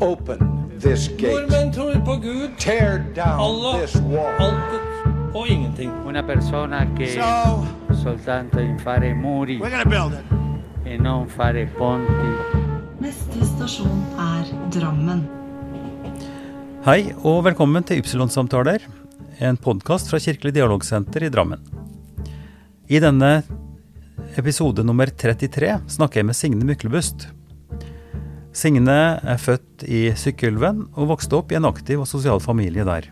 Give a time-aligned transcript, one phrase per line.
[0.00, 0.38] Open
[0.80, 1.32] this gate.
[1.32, 4.34] Nordmenn tror på Gud, Tear down Allah, this wall.
[4.38, 5.90] altet og ingenting.
[6.06, 7.66] Una persona che So
[8.02, 10.86] soltanto in fare muri we're gonna build it.
[10.86, 12.30] e non fare ponti.
[13.00, 15.24] Neste stasjon er Drammen.
[16.86, 18.78] Hei og velkommen til Ypsilon-samtaler,
[19.40, 21.58] en podkast fra Kirkelig dialogsenter i Drammen.
[22.88, 23.42] I denne
[24.38, 27.26] episode nummer 33 snakker jeg med Signe Myklebust.
[28.56, 33.10] Signe er født i Sykkylven og vokste opp i en aktiv og sosial familie der.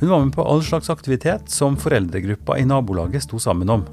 [0.00, 3.86] Hun var med på all slags aktivitet som foreldregruppa i nabolaget sto sammen om.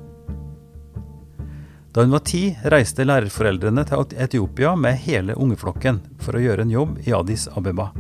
[1.96, 2.42] Da hun var ti,
[2.74, 7.94] reiste lærerforeldrene til Etiopia med hele ungeflokken for å gjøre en jobb i Addis Abeba.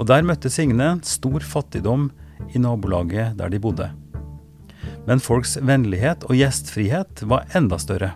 [0.00, 2.08] Og der møtte Signe stor fattigdom
[2.56, 3.92] i nabolaget der de bodde.
[5.04, 8.14] Men folks vennlighet og gjestfrihet var enda større.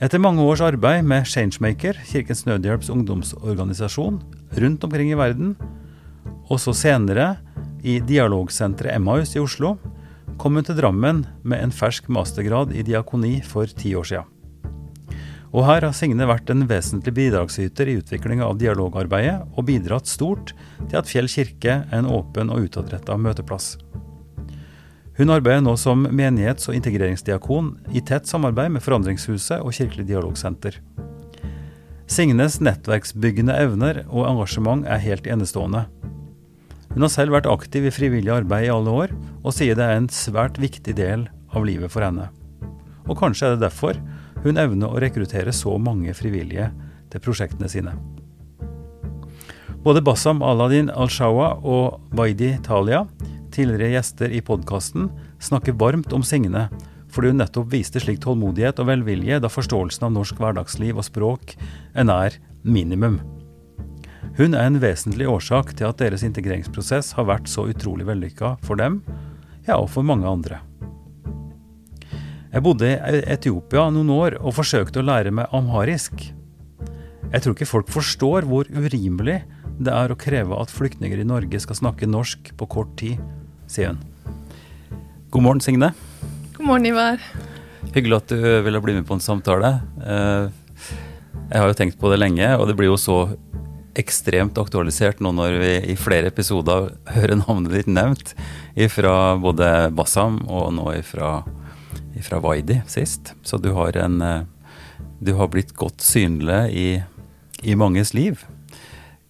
[0.00, 4.14] Etter mange års arbeid med Changemaker, Kirkens Nødhjelps ungdomsorganisasjon,
[4.56, 5.50] rundt omkring i verden,
[6.48, 7.34] og så senere
[7.84, 9.74] i dialogsenteret Emmaus i Oslo,
[10.40, 15.20] kom hun til Drammen med en fersk mastergrad i diakoni for ti år siden.
[15.52, 20.54] Og her har Signe vært en vesentlig bidragsyter i utviklinga av dialogarbeidet, og bidratt stort
[20.86, 23.74] til at Fjell kirke er en åpen og utadretta møteplass.
[25.20, 30.78] Hun arbeider nå som menighets- og integreringsdiakon i tett samarbeid med Forandringshuset og Kirkelig dialogsenter.
[32.08, 35.82] Signes nettverksbyggende evner og engasjement er helt enestående.
[36.94, 39.12] Hun har selv vært aktiv i frivillig arbeid i alle år,
[39.44, 42.30] og sier det er en svært viktig del av livet for henne.
[43.04, 44.00] Og kanskje er det derfor
[44.40, 46.70] hun evner å rekruttere så mange frivillige
[47.12, 47.92] til prosjektene sine.
[49.84, 53.04] Både Bassam Aladin Al-Shawa og Baidi Talia,
[53.54, 55.08] tidligere gjester i podkasten,
[55.42, 56.68] snakker varmt om Signe,
[57.10, 61.56] fordi hun nettopp viste slik tålmodighet og velvilje da forståelsen av norsk hverdagsliv og språk
[61.58, 63.18] er nær minimum.
[64.38, 68.78] Hun er en vesentlig årsak til at deres integreringsprosess har vært så utrolig vellykka for
[68.80, 69.00] dem,
[69.66, 70.60] ja, og for mange andre.
[72.50, 76.24] Jeg bodde i Etiopia noen år og forsøkte å lære meg amharisk.
[77.30, 79.42] Jeg tror ikke folk forstår hvor urimelig
[79.80, 83.20] det er å kreve at flyktninger i Norge skal snakke norsk på kort tid,
[83.70, 84.00] sier hun.
[85.30, 85.92] God morgen, Signe.
[86.56, 87.22] God morgen, Ivar.
[87.94, 89.76] Hyggelig at du ville bli med på en samtale.
[90.02, 90.50] Eh,
[91.50, 93.16] Jeg har jo tenkt på det lenge, og det blir jo så
[93.98, 98.34] ekstremt aktualisert nå når vi i flere episoder hører navnet ditt nevnt.
[98.94, 103.32] Fra både Bassam og nå fra Waidi sist.
[103.42, 104.44] Så du har, en, eh,
[105.20, 106.86] du har blitt godt synlig i,
[107.66, 108.44] i manges liv.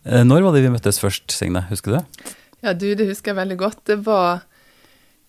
[0.04, 1.64] Eh, Når var det vi møttes først, Signe?
[1.70, 2.36] Husker du det?
[2.60, 3.84] Ja, du, det husker jeg veldig godt.
[3.88, 4.44] Det var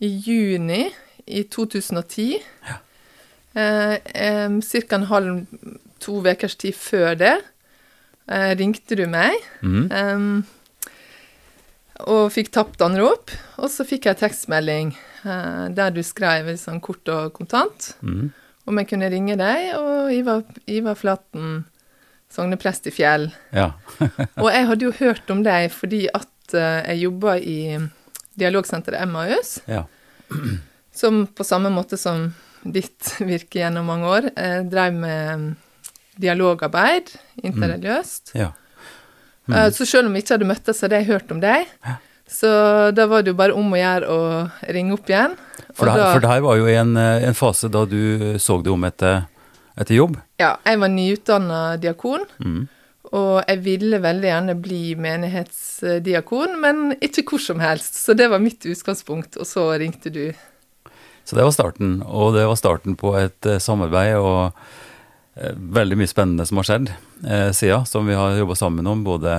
[0.04, 0.84] i juni
[1.26, 2.42] i 2010.
[3.54, 5.46] Eh, em, Cirka en halv,
[6.00, 7.36] to ukers tid før det
[8.32, 9.38] eh, ringte du meg.
[9.62, 10.44] Mm.
[12.02, 13.32] og fikk tapt anrop.
[13.62, 18.32] Og så fikk jeg tekstmelding eh, der du skrev sånn kort og kontant mm.
[18.66, 21.62] om jeg kunne ringe deg, og Ivar, Ivar Flaten,
[22.32, 23.30] sogneprest i Fjell.
[23.52, 23.74] Ja.
[24.42, 27.58] Og jeg hadde jo hørt om deg fordi at eh, jeg jobber i
[28.40, 29.84] dialogsenteret MAUS, ja.
[30.94, 32.30] som på samme måte som
[32.64, 35.50] ditt virke gjennom mange år, eh, drev med mm,
[36.22, 37.12] dialogarbeid
[37.44, 38.34] interreligiøst.
[38.38, 38.52] ja.
[39.52, 41.68] Eh, Så selv om vi ikke hadde møttes, hadde jeg hørt om deg.
[42.32, 42.48] Så
[42.96, 44.20] da var det jo bare om å gjøre å
[44.72, 45.34] ringe opp igjen.
[45.76, 48.72] For, det, da- for det her var jo en, en fase da du så deg
[48.72, 49.26] om etter,
[49.76, 50.16] etter jobb.
[50.40, 52.24] Ja, jeg var nyutdanna diakon.
[52.40, 52.62] Mhm.
[53.12, 57.98] Og jeg ville veldig gjerne bli menighetsdiakon, men ikke hvor som helst.
[58.00, 60.30] Så det var mitt utgangspunkt, og så ringte du.
[61.28, 64.56] Så det var starten, og det var starten på et eh, samarbeid og
[65.36, 69.04] eh, veldig mye spennende som har skjedd eh, siden, som vi har jobba sammen om,
[69.06, 69.36] både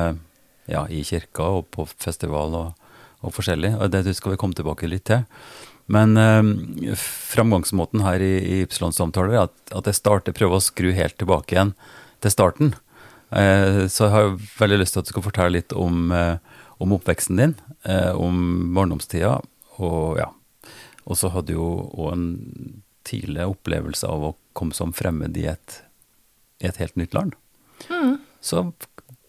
[0.71, 2.87] ja, i kirka og på festival og,
[3.25, 3.75] og forskjellig.
[3.81, 5.25] Og det skal vi komme tilbake litt til.
[5.93, 10.93] Men eh, framgangsmåten her i, i Ypsilon-samtaler er at, at jeg starter, prøver å skru
[10.95, 11.75] helt tilbake igjen
[12.23, 12.75] til starten.
[13.33, 16.37] Eh, så jeg har veldig lyst til at du skal fortelle litt om, eh,
[16.83, 19.41] om oppveksten din, eh, om barndomstida,
[19.79, 20.29] og ja,
[21.07, 22.27] og så hadde du jo òg en
[23.09, 25.83] tidlig opplevelse av å komme som fremmed i et,
[26.63, 27.35] i et helt nytt land.
[28.43, 28.73] Så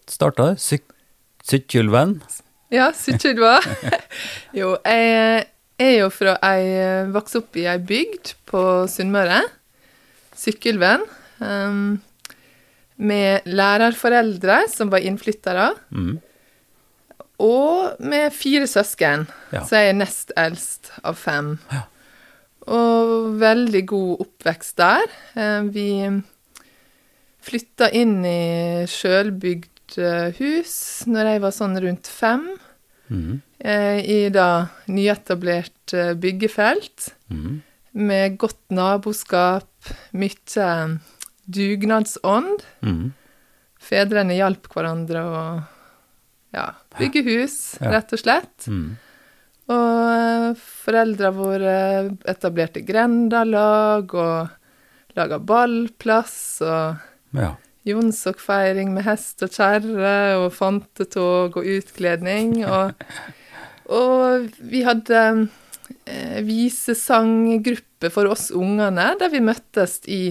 [0.09, 0.59] starta det.
[0.61, 0.89] Syk
[1.43, 2.21] Sykkylven.
[2.71, 3.57] Ja, Sykkylva.
[4.59, 5.43] jo, jeg
[5.81, 9.41] er jo fra ei Vokste opp i ei bygd på Sunnmøre.
[10.39, 11.03] Sykkylven.
[11.43, 11.99] Um,
[12.97, 15.71] med lærerforeldre som var innflyttere.
[15.91, 16.19] mm.
[17.43, 19.63] Og med fire søsken, Ja.
[19.65, 21.59] så jeg er nest eldst av fem.
[22.67, 25.03] Og veldig god oppvekst der.
[25.35, 26.21] Eh, Vi
[27.43, 32.47] flytta inn i sjølbygd eh, hus når jeg var sånn rundt fem,
[33.09, 33.41] Mhm.
[33.59, 37.61] eh, i da nyetablert byggefelt, mm.
[37.93, 39.67] med godt naboskap,
[40.13, 40.95] mye
[41.45, 42.63] dugnadsånd.
[42.85, 43.13] Mm.
[43.83, 45.39] Fedrene hjalp hverandre å
[46.53, 46.67] ja,
[46.99, 47.91] bygge hus, Ja.
[47.97, 48.67] rett og slett.
[48.67, 48.97] Mm.
[49.73, 51.75] Og foreldra våre
[52.27, 54.49] etablerte grendalag og
[55.15, 56.97] laga ballplass og
[57.33, 57.55] Ja.
[57.83, 62.63] Jonsokfeiring med hest og kjerre og fantetog og utkledning.
[62.63, 62.93] Og,
[63.91, 65.49] og vi hadde
[66.07, 70.21] eh, visesanggruppe for oss ungene, der vi møttes eh, i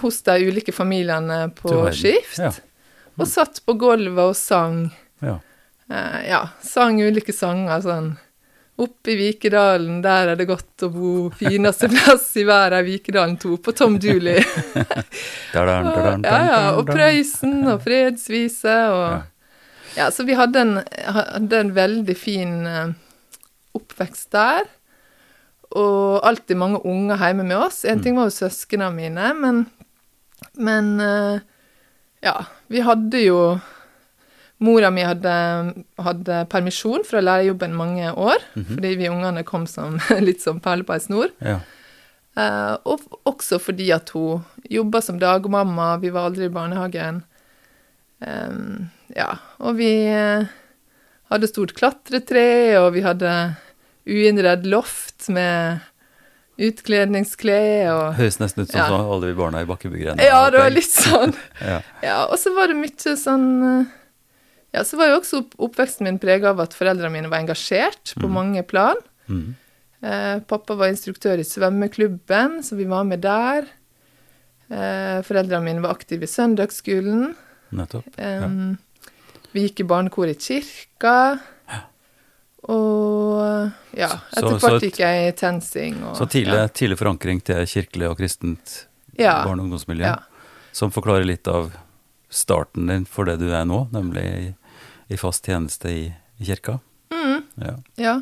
[0.00, 2.38] hos de ulike familiene på skift.
[2.38, 2.52] Ja.
[3.16, 4.86] Og satt på gulvet og sang.
[5.24, 5.38] Ja.
[5.90, 8.14] Eh, ja, sang ulike sanger sånn.
[8.76, 11.12] Oppe i Vikedalen, der er det godt å bo.
[11.38, 14.42] Fineste plass i verden, Vikedalen 2, på Tom Dooley.
[15.54, 16.84] Da-dan, Ja, ja, og.
[16.90, 20.74] Prøysen og Fredsvise og Ja, så vi hadde en,
[21.08, 22.90] hadde en veldig fin eh,
[23.78, 24.66] oppvekst der.
[25.74, 27.84] Og alltid mange unger hjemme med oss.
[27.84, 29.66] En ting var jo søsknene mine, men
[30.56, 31.40] Men eh,
[32.22, 33.58] ja, vi hadde jo
[34.58, 35.32] Mora mi hadde,
[36.00, 40.94] hadde permisjon fra lærerjobben mange år, fordi vi ungene kom som litt som perler på
[40.94, 41.28] ei snor.
[41.44, 41.58] Ja.
[42.40, 47.20] Eh, og også fordi at hun jobba som dagmamma, vi var aldri i barnehagen.
[48.24, 49.92] Em, ja, og vi
[51.28, 53.32] hadde stort klatretre, og vi hadde
[54.06, 55.80] uinnredd loft med
[56.62, 58.86] utkledningsklær og Høres nesten ut som Ja.
[58.88, 60.24] så alle vi barna i Bakkebygrenda.
[60.24, 61.34] Ja, det var litt sånn.
[61.60, 61.80] Ja.
[62.02, 63.86] Ja, og så var det mye sånn eh,
[64.76, 68.28] Ja, så var jo også oppveksten min prega av at foreldrene mine var engasjert på
[68.28, 68.98] mange plan.
[69.28, 69.54] Mm.
[70.04, 73.64] Eh, pappa var instruktør i svømmeklubben, så vi var med der.
[74.68, 77.30] Eh, foreldrene mine var aktive i søndagsskolen.
[77.72, 78.10] Nettopp.
[78.20, 78.44] Ja.
[78.44, 78.76] Em,
[79.54, 81.38] Vi gikk i barnekor i kirka.
[82.72, 85.98] Og ja, etter hvert gikk jeg i TenSing.
[86.08, 88.86] Og, Så tidlig, tidlig forankring til kirkelig og kristent
[89.18, 89.44] Ja.
[89.46, 90.16] barne- og ungdomsmiljø, Ja.
[90.72, 91.72] som forklarer litt av
[92.28, 94.54] starten din for det du er nå, nemlig i,
[95.14, 96.80] i fast tjeneste i, i kirka.
[97.10, 97.44] Mm.
[97.62, 97.76] Ja.
[97.96, 98.20] Ja,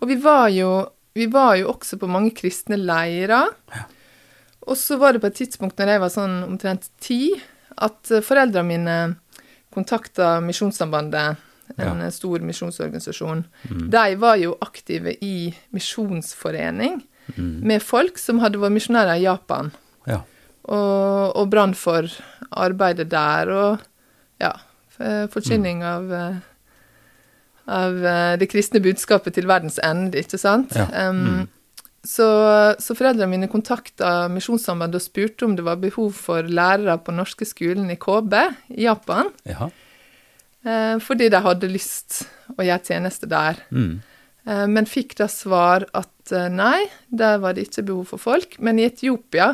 [0.00, 3.50] og vi var jo, vi var jo også på mange kristne leirer.
[4.66, 7.32] Og så var det på et tidspunkt når jeg var sånn omtrent ti,
[7.76, 9.16] at eh, foreldrene mine
[9.74, 11.36] kontakta Misjonssambandet,
[11.78, 12.10] en Ja.
[12.10, 13.44] stor misjonsorganisasjon.
[13.70, 13.90] Mm.
[13.90, 17.02] De var jo aktive i misjonsforening
[17.36, 17.60] Mm.
[17.62, 19.70] med folk som hadde vært misjonærer i Japan,
[20.08, 20.22] ja.
[20.64, 22.08] og, og brann for
[22.50, 23.78] arbeidet der, og
[24.40, 24.52] ja,
[25.00, 25.86] Forkynning mm.
[25.86, 26.34] av eh,
[27.70, 30.74] av eh, det kristne budskapet til verdens ende, ikke sant?
[30.76, 31.08] Ja.
[31.08, 31.48] Um,
[32.04, 32.26] så,
[32.80, 37.48] så foreldrene mine kontakta Misjonssambandet og spurte om det var behov for lærere på norske
[37.48, 38.34] skolen i KB
[38.76, 39.70] i Japan, Jaha.
[40.64, 42.22] Eh, fordi de hadde lyst
[42.56, 43.60] å gjøre tjeneste der.
[43.70, 44.00] Mm.
[44.46, 48.56] Eh, men fikk da svar at eh, nei, der var det ikke behov for folk,
[48.58, 49.52] men i Etiopia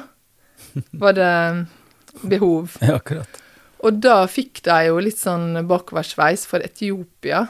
[1.02, 1.32] var det
[2.22, 2.78] behov.
[2.80, 3.42] Ja, akkurat.
[3.86, 7.42] Og da fikk de jo litt sånn bakoversveis for Etiopia.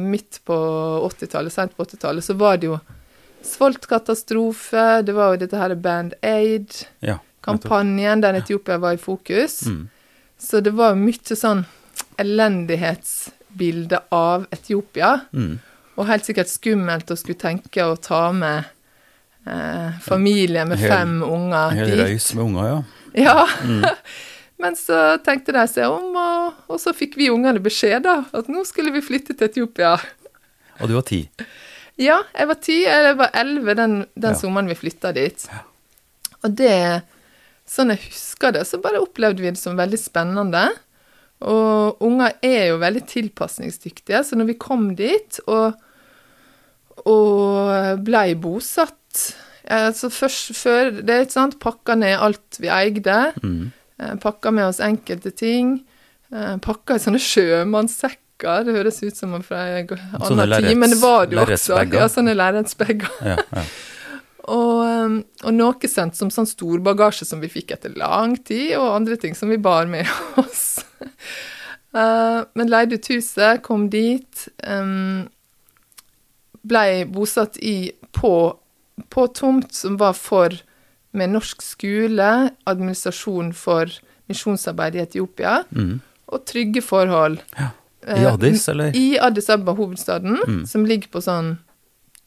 [0.00, 0.56] Midt på
[1.04, 2.78] 80-tallet, sent på 80-tallet, så var det jo
[3.46, 8.24] svoltkatastrofe, det var jo dette her Band Aid-kampanjen Ja.
[8.24, 9.66] der Etiopia var i fokus.
[9.66, 9.88] Mm.
[10.38, 11.64] Så det var jo mye sånn
[12.76, 15.20] elendighetsbilde av Etiopia.
[15.32, 15.58] Mm.
[15.96, 18.64] Og helt sikkert skummelt å skulle tenke å ta med
[19.48, 22.00] eh, familie med Hel- fem unger hel dit.
[22.04, 22.80] røys med unger, ja.
[23.16, 23.46] Ja.
[23.64, 23.84] Mm.
[24.60, 28.46] Men så tenkte de seg om, og, og så fikk vi ungene beskjed da, at
[28.48, 29.94] nå skulle vi flytte til Etiopia.
[30.80, 31.22] Og du var ti.
[32.00, 34.38] Ja, jeg var ti, eller jeg var elleve den, den Ja.
[34.40, 35.44] sommeren vi flytta dit.
[36.44, 36.72] Og det,
[37.68, 40.66] sånn jeg husker det, så bare opplevde vi det som veldig spennende.
[41.44, 45.74] Og unger er jo veldig tilpasningsdyktige, så når vi kom dit og,
[47.04, 49.34] og blei bosatt
[49.66, 53.72] altså først, før det, er ikke sant, pakka ned alt vi eide, Mm.
[53.98, 55.84] eh, pakka med oss enkelte ting,
[56.32, 59.88] eh, pakka i sånne sjømannssekker, det høres ut som fra en
[60.20, 61.82] annen tid, men det var det jo også.
[61.98, 63.10] Ja, sånne lerretsbager.
[63.24, 63.62] Ja, ja.
[64.46, 69.16] Og, og noe sendt som sånn storbagasje som vi fikk etter lang tid, og andre
[69.18, 70.06] ting som vi bar med
[70.38, 70.84] oss.
[71.96, 74.48] Eh, men leide ut huset, kom dit,
[76.66, 78.32] blei bosatt i på,
[79.12, 80.56] på tomt som var for
[81.16, 82.28] med norsk skole,
[82.68, 83.92] administrasjon for
[84.28, 86.00] misjonsarbeid i Etiopia, Mm.
[86.28, 87.38] og trygge forhold.
[87.58, 87.70] Ja.
[88.06, 88.92] Eh, I Addis, eller?
[88.94, 90.66] I Addis Abba, hovedstaden, Mm.
[90.66, 91.58] som ligger på sånn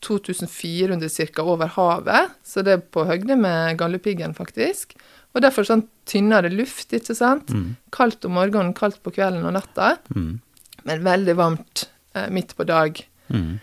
[0.02, 1.42] 2400 ca.
[1.44, 4.96] over havet, så det er på høgde med Galdhøpiggen, faktisk.
[5.36, 7.52] Og derfor sånn tynnere luft, ikke sant?
[7.54, 7.76] Mm.
[7.94, 10.40] Kaldt om morgenen, kaldt på kvelden og natta, Mm.
[10.86, 11.84] men veldig varmt
[12.16, 12.98] eh, midt på dag.
[13.30, 13.60] Mm.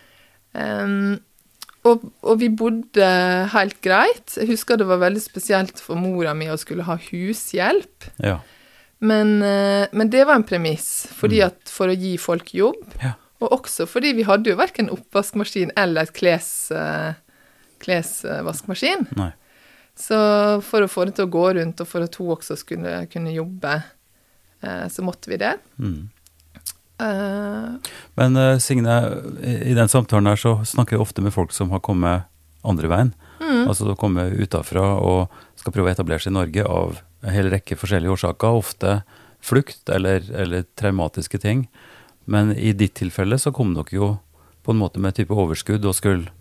[0.55, 1.19] Um,
[1.87, 3.09] og, og vi bodde
[3.53, 4.37] helt greit.
[4.39, 8.09] Jeg husker det var veldig spesielt for mora mi å skulle ha hushjelp.
[8.23, 8.39] Ja.
[9.01, 12.87] Men, uh, men det var en premiss, fordi at for å gi folk jobb.
[13.03, 13.15] Ja.
[13.45, 17.13] Og også fordi vi hadde jo verken oppvaskmaskin eller kles, uh,
[17.85, 19.09] klesvaskmaskin.
[19.19, 19.33] Nei.
[19.97, 20.17] Så
[20.67, 23.33] for å få det til å gå rundt, og for at hun også skulle kunne
[23.33, 23.79] jobbe,
[24.61, 25.55] eh, så måtte vi det.
[25.81, 26.11] Mm.
[26.97, 27.77] Uh,
[28.17, 28.95] Men eh, Signe,
[29.45, 32.29] i, den samtalen her så snakker jeg ofte med folk som har kommet
[32.65, 33.13] andre veien.
[33.41, 33.67] Mm.
[33.69, 37.51] Altså de kommer utafra og skal prøve å etablere seg i Norge av en hel
[37.53, 38.57] rekke forskjellige årsaker.
[38.57, 39.01] Ofte
[39.45, 41.67] flukt eller, eller traumatiske ting.
[42.25, 44.09] Men i ditt tilfelle så kom dere jo
[44.67, 46.33] på en måte med et type overskudd og skulle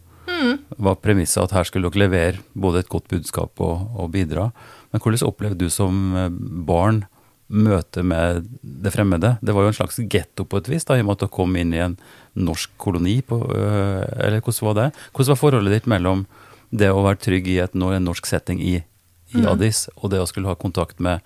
[0.77, 4.49] var premisset at her skulle dere levere både et godt budskap og, og bidra.
[4.91, 6.31] Men hvordan opplevde du som eh,
[6.67, 7.03] barn
[7.47, 9.35] møtet med det fremmede?
[9.41, 11.35] Det var jo en slags getto på et vis, da, i og med at dere
[11.35, 11.97] kom inn i en
[12.35, 13.19] norsk koloni.
[13.25, 14.89] På, øh, eller hvordan var det?
[15.11, 16.25] Hvordan var forholdet ditt mellom
[16.75, 18.79] det å være trygg i et, en norsk setting i,
[19.35, 21.21] i Addis, og det å skulle ha kontakt med,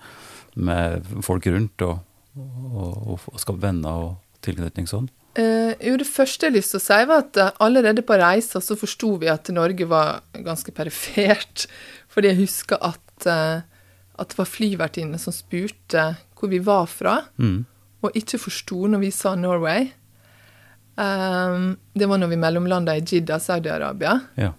[0.54, 2.02] med folk rundt og,
[2.36, 5.08] og, og, og skape venner og tilknytning sånn?
[5.38, 8.16] Eh, jo, det første jeg har lyst til å si, var at eh, allerede på
[8.18, 11.66] reisa så forsto vi at Norge var ganske perifert.
[12.12, 13.62] Fordi jeg husker at, eh,
[14.18, 16.08] at det var flyvertinne som spurte
[16.40, 17.66] hvor vi var fra, Mm.
[18.02, 19.90] og ikke forsto når vi sa Norway.
[21.00, 24.14] Um, det var når vi mellomlanda i Jidda, Saudi-Arabia.
[24.40, 24.50] Ja.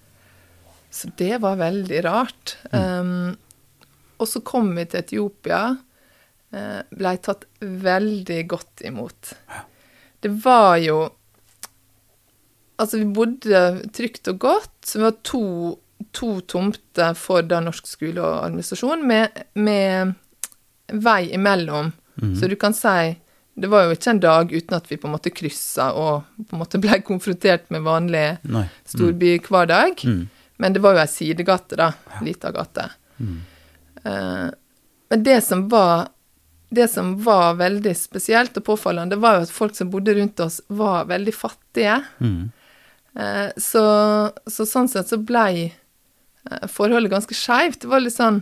[0.94, 2.56] Så det var veldig rart.
[2.72, 3.36] Um,
[4.22, 5.64] og så kom vi til Etiopia.
[6.54, 9.34] Uh, Blei tatt veldig godt imot.
[10.22, 11.10] Det var jo
[12.82, 13.60] Altså, vi bodde
[13.94, 14.72] trygt og godt.
[14.90, 15.44] Så vi var to,
[16.18, 20.16] to tomter for da norsk skole og administrasjon, med, med
[20.90, 21.92] vei imellom.
[22.40, 23.16] Så du kan si
[23.54, 26.56] Det var jo ikke en dag uten at vi på en måte kryssa og på
[26.56, 28.26] en måte ble konfrontert med vanlig
[28.88, 30.02] storby hver dag.
[30.08, 30.22] Mm.
[30.58, 31.90] Men det var jo ei sidegate, da.
[32.24, 32.88] Lita gate.
[34.04, 34.48] Eh,
[35.12, 36.08] men det som var
[36.72, 40.62] det som var veldig spesielt og påfallende, var jo at folk som bodde rundt oss,
[40.72, 41.98] var veldig fattige.
[42.24, 42.52] Mm.
[43.20, 43.84] Eh, så,
[44.48, 47.82] så sånn sett så blei eh, forholdet ganske skeivt.
[47.84, 48.40] Det var litt sånn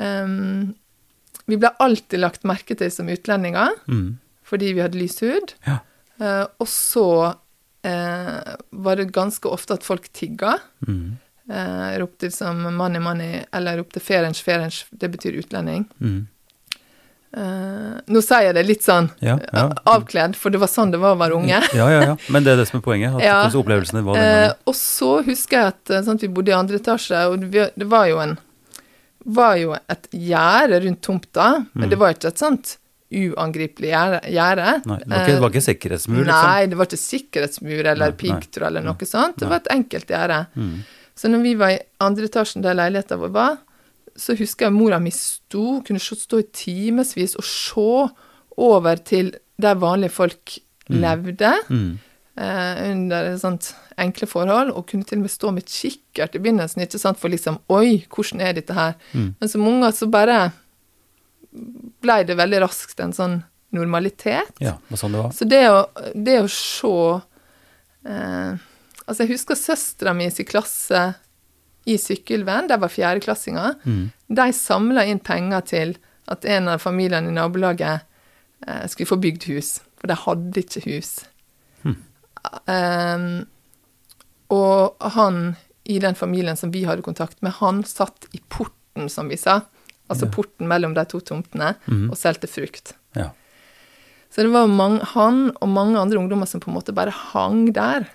[0.00, 0.72] um,
[1.44, 4.16] Vi ble alltid lagt merke til som utlendinger Mm.
[4.48, 5.54] fordi vi hadde lys hud.
[5.68, 5.80] Ja.
[6.22, 10.56] Uh, og så uh, var det ganske ofte at folk tigga.
[10.86, 11.18] Mm.
[11.50, 15.84] Uh, ropte som 'money, money', eller ropte 'ferens, ferens', Det betyr utlending.
[16.00, 16.28] Mm.
[17.32, 19.62] Eh, nå sier jeg det litt sånn Ja, ja.
[19.70, 21.62] eh, avkledd, for det var sånn det var å være unge.
[21.72, 22.16] Ja, ja, ja.
[22.28, 23.14] Men det er det som er poenget.
[23.16, 23.38] At Ja.
[23.46, 26.76] hvordan opplevelsene var den uh, og så husker jeg at sånn vi bodde i andre
[26.76, 28.36] etasje, og det, var jo en
[29.24, 32.76] var jo et gjerde rundt tomta, men det var ikke et sånt
[33.12, 34.68] uangripelig gjerde.
[34.84, 34.88] Mm.
[34.88, 36.48] Nei, det var ikke, det var ikke sikkerhetsmur, liksom?
[36.48, 38.20] Nei, det var ikke sikkerhetsmur eller Nei, nei.
[38.22, 39.36] piggtråd eller noe sånt.
[39.40, 40.38] Det var et enkelt gjerde.
[40.56, 40.72] Mm.
[41.22, 43.58] Så når vi var i andre etasjen der leiligheten vår var,
[44.16, 47.86] så husker jeg mora mi sto, kunne stå i timevis og se
[48.60, 50.58] over til der vanlige folk
[50.92, 51.98] levde, Mm.
[52.36, 56.82] eh, under sånt enkle forhold, og kunne til og med stå med kikkert i begynnelsen,
[56.82, 58.94] ikke sant, for liksom Oi, hvordan er dette her?
[59.14, 59.34] Mm.
[59.40, 60.52] Men som unger så bare
[62.02, 63.38] blei det veldig raskt en sånn
[63.72, 64.52] normalitet.
[64.60, 65.32] Ja, og sånn det var.
[65.36, 65.82] Så det å,
[66.14, 66.92] det å se
[68.08, 68.52] eh,
[69.02, 71.00] Altså, jeg husker søstera mi sin klasse
[71.84, 73.74] i Sykkylven, der var fjerdeklassinger.
[73.84, 74.10] Mm.
[74.28, 75.96] De samla inn penger til
[76.30, 78.04] at en av familiene i nabolaget
[78.66, 79.80] eh, skulle få bygd hus.
[79.98, 81.12] For de hadde ikke hus.
[82.68, 83.26] Eh,
[84.52, 85.42] og han
[85.88, 89.62] i den familien som vi hadde kontakt med, han satt i porten, som vi sa.
[90.10, 90.32] Altså Ja.
[90.34, 92.10] porten mellom de to tomtene, mm.
[92.10, 92.94] og solgte frukt.
[93.16, 93.30] Ja.
[94.30, 97.72] Så det var mange, han og mange andre ungdommer som på en måte bare hang
[97.72, 98.06] der.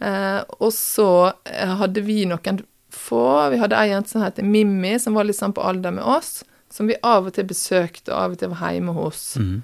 [0.00, 2.60] Eh, og så eh, hadde vi noen
[2.94, 6.04] få Vi hadde ei jente som het Mimmi, som var litt sånn på alder med
[6.04, 9.22] oss, som vi av og til besøkte, og av og til var hjemme hos.
[9.40, 9.62] Mm.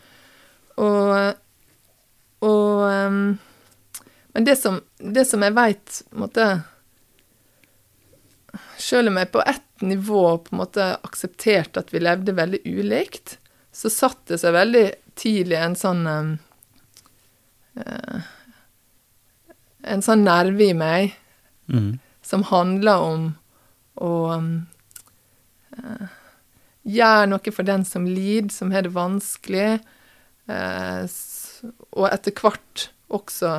[0.77, 1.13] Og,
[2.45, 3.21] og um,
[4.37, 6.49] Men det som, det som jeg veit på en måte
[8.77, 13.39] Selv om jeg på ett nivå på en måte aksepterte at vi levde veldig ulikt,
[13.73, 14.85] så satt det seg veldig
[15.17, 16.31] tidlig en sånn um,
[17.81, 18.21] uh,
[19.85, 21.17] En sånn nerve i meg
[21.67, 21.99] Mhm.
[22.27, 23.29] Som handler om
[24.03, 24.13] å
[25.77, 26.09] eh,
[26.87, 29.79] gjøre noe for den som lider, som har det vanskelig,
[30.51, 31.07] uh,
[31.97, 33.55] og etter hvert også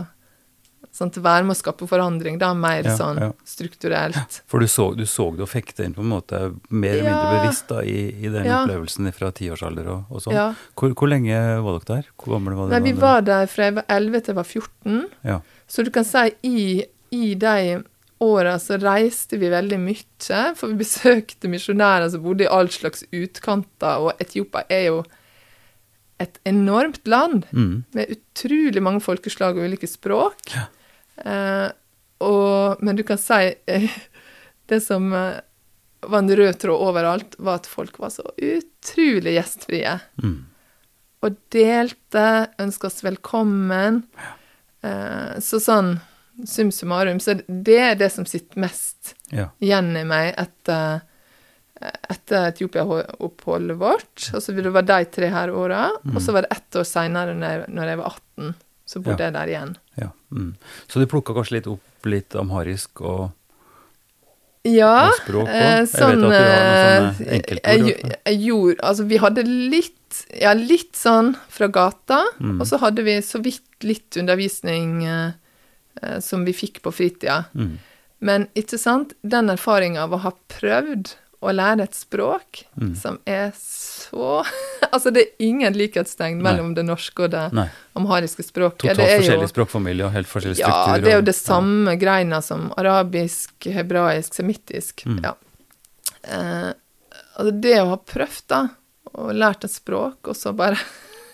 [0.97, 3.27] sånn, til være med å skape forandring, da, mer Ja, sånn ja.
[3.45, 4.39] strukturelt.
[4.49, 7.09] For du så, du så det og fikk det inn på en måte mer eller
[7.09, 8.61] mindre bevisst da, i, i den Ja.
[8.63, 10.37] opplevelsen fra tiårsalder og, og sånn.
[10.37, 10.47] Ja.
[10.79, 12.09] Hvor, hvor lenge var dere der?
[12.17, 12.87] Hvor gammel var Nei, dere?
[12.87, 15.05] vi var der fra jeg var 11 til jeg var 14.
[15.33, 15.37] Ja.
[15.67, 16.65] Så du kan si i,
[17.13, 17.83] i de
[18.23, 23.03] åra så reiste vi veldig mye, for vi besøkte misjonærer som bodde i all slags
[23.13, 25.03] utkanter, og Etiopia er jo
[26.19, 27.83] et enormt land Mm.
[27.93, 30.55] med utrolig mange folkeslag og ulike språk.
[31.25, 31.69] Eh,
[32.25, 33.89] og, men du kan si eh,
[34.67, 35.37] Det som eh,
[36.01, 40.45] var en rød tråd overalt, var at folk var så utrolig gjestfrie Mm.
[41.21, 42.25] og delte,
[42.61, 44.03] ønska oss velkommen.
[44.83, 45.99] Eh, så sånn
[46.45, 49.47] sum summarum, så det er det som sitter mest ja.
[49.59, 51.01] igjen i meg etter,
[52.09, 54.27] etter Etiopia-oppholdet vårt.
[54.33, 57.49] Altså det var de tre her åra, og så var det ett år seinere, når,
[57.55, 59.25] jeg- når jeg var 18, så bodde Ja.
[59.25, 59.75] jeg der igjen.
[59.97, 60.09] ja.
[60.31, 60.55] Mm.
[60.87, 63.31] Så du plukka kanskje litt opp litt amharisk og
[64.67, 70.93] Ja, språk eh, Jeg sånn enkeltord jeg, jeg gjorde Altså, vi hadde litt Ja, litt
[70.99, 72.59] sånn fra gata, Mm.
[72.61, 75.31] og så hadde vi så vidt litt undervisning eh,
[76.01, 77.45] eh, som vi fikk på fritida.
[77.55, 77.77] mm.
[78.19, 81.11] Men ikke sant, den erfaringa av å ha prøvd
[81.45, 82.95] å lære et språk Mm.
[82.97, 84.43] som er så
[84.93, 87.67] Altså, det er ingen likhetstegn mellom det norske og det Nei.
[87.95, 88.95] amhariske språket.
[88.95, 91.03] Totalt det er jo- forskjellig språkfamilie og helt forskjellig ja, struktur.
[91.03, 95.05] det er jo det samme greina som arabisk, hebraisk, semittisk.
[95.05, 95.19] Mm.
[95.23, 95.35] Ja.
[96.23, 96.71] Eh,
[97.37, 98.61] altså det å ha prøvd, da,
[99.13, 100.79] og lært et språk, og så bare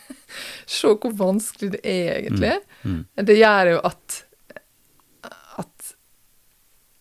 [0.66, 3.06] se hvor vanskelig det er, egentlig, Mm.
[3.16, 4.23] det gjør jo at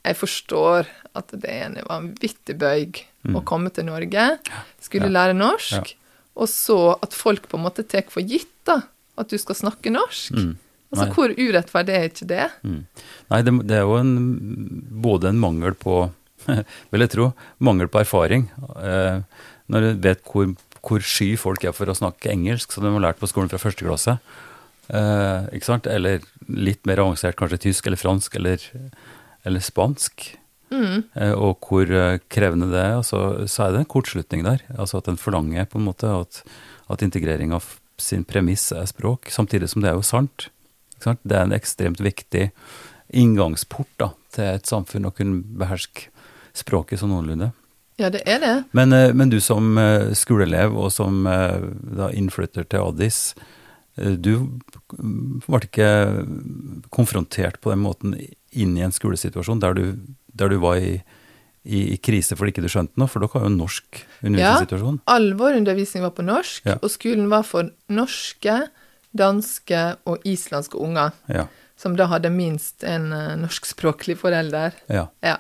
[0.04, 3.44] jeg forstår at det er en vanvittig bøyg å Mm.
[3.44, 4.38] komme til Norge,
[4.80, 5.14] skulle Ja.
[5.14, 5.82] lære norsk, Ja.
[6.37, 8.82] og så at folk på en måte tar for gitt da,
[9.16, 10.32] at du skal snakke norsk.
[10.32, 10.56] Mm.
[10.92, 11.14] Altså, Nei.
[11.14, 12.50] hvor urettferdig er ikke det?
[12.64, 12.85] Mm.
[13.30, 16.11] Nei, det, det er jo en, både en mangel på
[16.90, 18.50] vil jeg tro, mangel på erfaring.
[18.82, 19.23] Eh,
[19.71, 23.00] når du vet hvor, hvor sky folk er for å snakke engelsk, som de har
[23.12, 24.18] lært på skolen fra første klasse.
[24.90, 25.87] Eh, ikke sant?
[25.87, 28.59] Eller litt mer avansert, kanskje tysk eller fransk eller,
[29.44, 30.33] eller spansk.
[30.72, 31.02] Mm.
[31.14, 34.64] Eh, og hvor eh, krevende det er, altså, så er det en kortslutning der.
[34.78, 36.42] Altså at en forlanger på en måte at,
[36.92, 37.66] at integrering av
[38.00, 40.48] sin premiss er språk, samtidig som det er jo sant.
[41.02, 42.50] Det er en ekstremt viktig
[43.12, 46.09] inngangsport da, til et samfunn å kunne beherske
[46.57, 47.50] språket sånn noenlunde.
[48.00, 48.55] Ja, det er det.
[48.72, 49.76] Men, eh, men du som
[50.16, 53.35] skoleelev og som da innflytter til Addis,
[53.92, 54.46] du
[54.96, 55.90] ble ikke
[56.88, 58.14] konfrontert på den måten
[58.52, 59.84] inn i en skolesituasjon der du,
[60.34, 61.02] der du var i,
[61.64, 65.00] i, i krise fordi ikke du skjønte noe, for dere har jo norsk Ja, undervisningssituasjon.
[65.06, 66.78] all vår undervisning var på norsk, Ja.
[66.82, 68.68] og skolen var for norske,
[69.16, 71.46] danske og islandske unger, Ja.
[71.76, 74.72] som da hadde minst en uh, norskspråklig forelder.
[74.88, 75.06] ja.
[75.22, 75.36] Ja.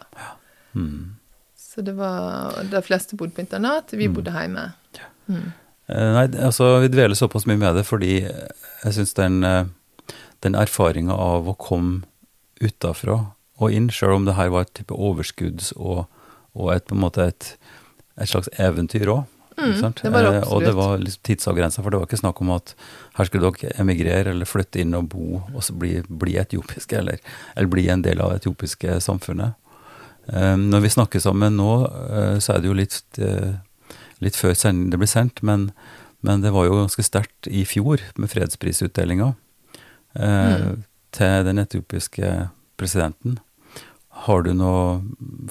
[0.74, 1.16] Mm.
[1.56, 4.14] Så det var De fleste bodde på internat, vi Mm.
[4.14, 4.72] bodde hjemme.
[5.28, 5.52] Mm.
[5.88, 9.64] Eh, Nei, altså vi dveler såpass mye med det fordi jeg syns den, eh,
[10.42, 12.02] den erfaringa av å komme
[12.62, 13.18] utafra
[13.62, 16.06] og inn, sjøl om det her var et type overskudds- og,
[16.58, 17.52] og et, på en måte et,
[18.18, 19.28] et slags eventyr òg.
[19.52, 22.54] Mm, det var det og det var liksom tidsavgrensa, for det var ikke snakk om
[22.54, 22.72] at
[23.18, 27.20] her skulle dere emigrere eller flytte inn og bo og så bli, bli etiopiske, eller,
[27.52, 29.58] eller bli en del av det etiopiske samfunnet.
[30.26, 33.58] Um, når vi snakker sammen nå, uh, så er det jo litt, uh,
[34.24, 35.68] litt før det blir sendt, men,
[36.24, 39.34] men det var jo ganske sterkt i fjor med fredsprisutdelinga
[40.12, 40.82] Uh, Mm.
[41.14, 42.32] Til den etiopiske
[42.80, 43.38] presidenten.
[44.26, 45.00] Har du noe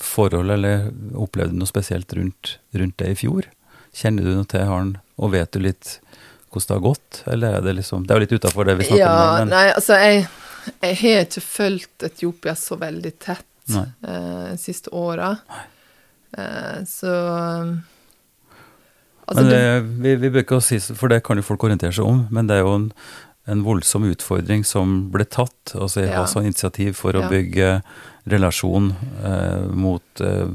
[0.01, 3.47] forhold, eller opplevde du noe spesielt rundt, rundt det i fjor?
[3.97, 5.97] Kjenner du noe til han, og vet du litt
[6.51, 8.87] hvordan det har gått, eller er det liksom Det er jo litt utafor det vi
[8.89, 10.25] snakker Ja, om nå, men nei, altså, jeg,
[10.83, 15.35] jeg har ikke fulgt Etiopia så veldig tett de eh, de siste åra.
[16.37, 17.15] Eh, så
[19.31, 19.59] Altså, men det,
[20.03, 22.57] vi, vi bruker å si, for det kan jo folk orientere seg om, men det
[22.57, 22.87] er jo en,
[23.51, 25.73] en voldsom utfordring som ble tatt.
[25.75, 26.23] Altså jeg Ja.
[26.25, 27.29] har initiativ for å Ja.
[27.29, 27.81] bygge
[28.27, 30.47] relasjon eh, mot eh,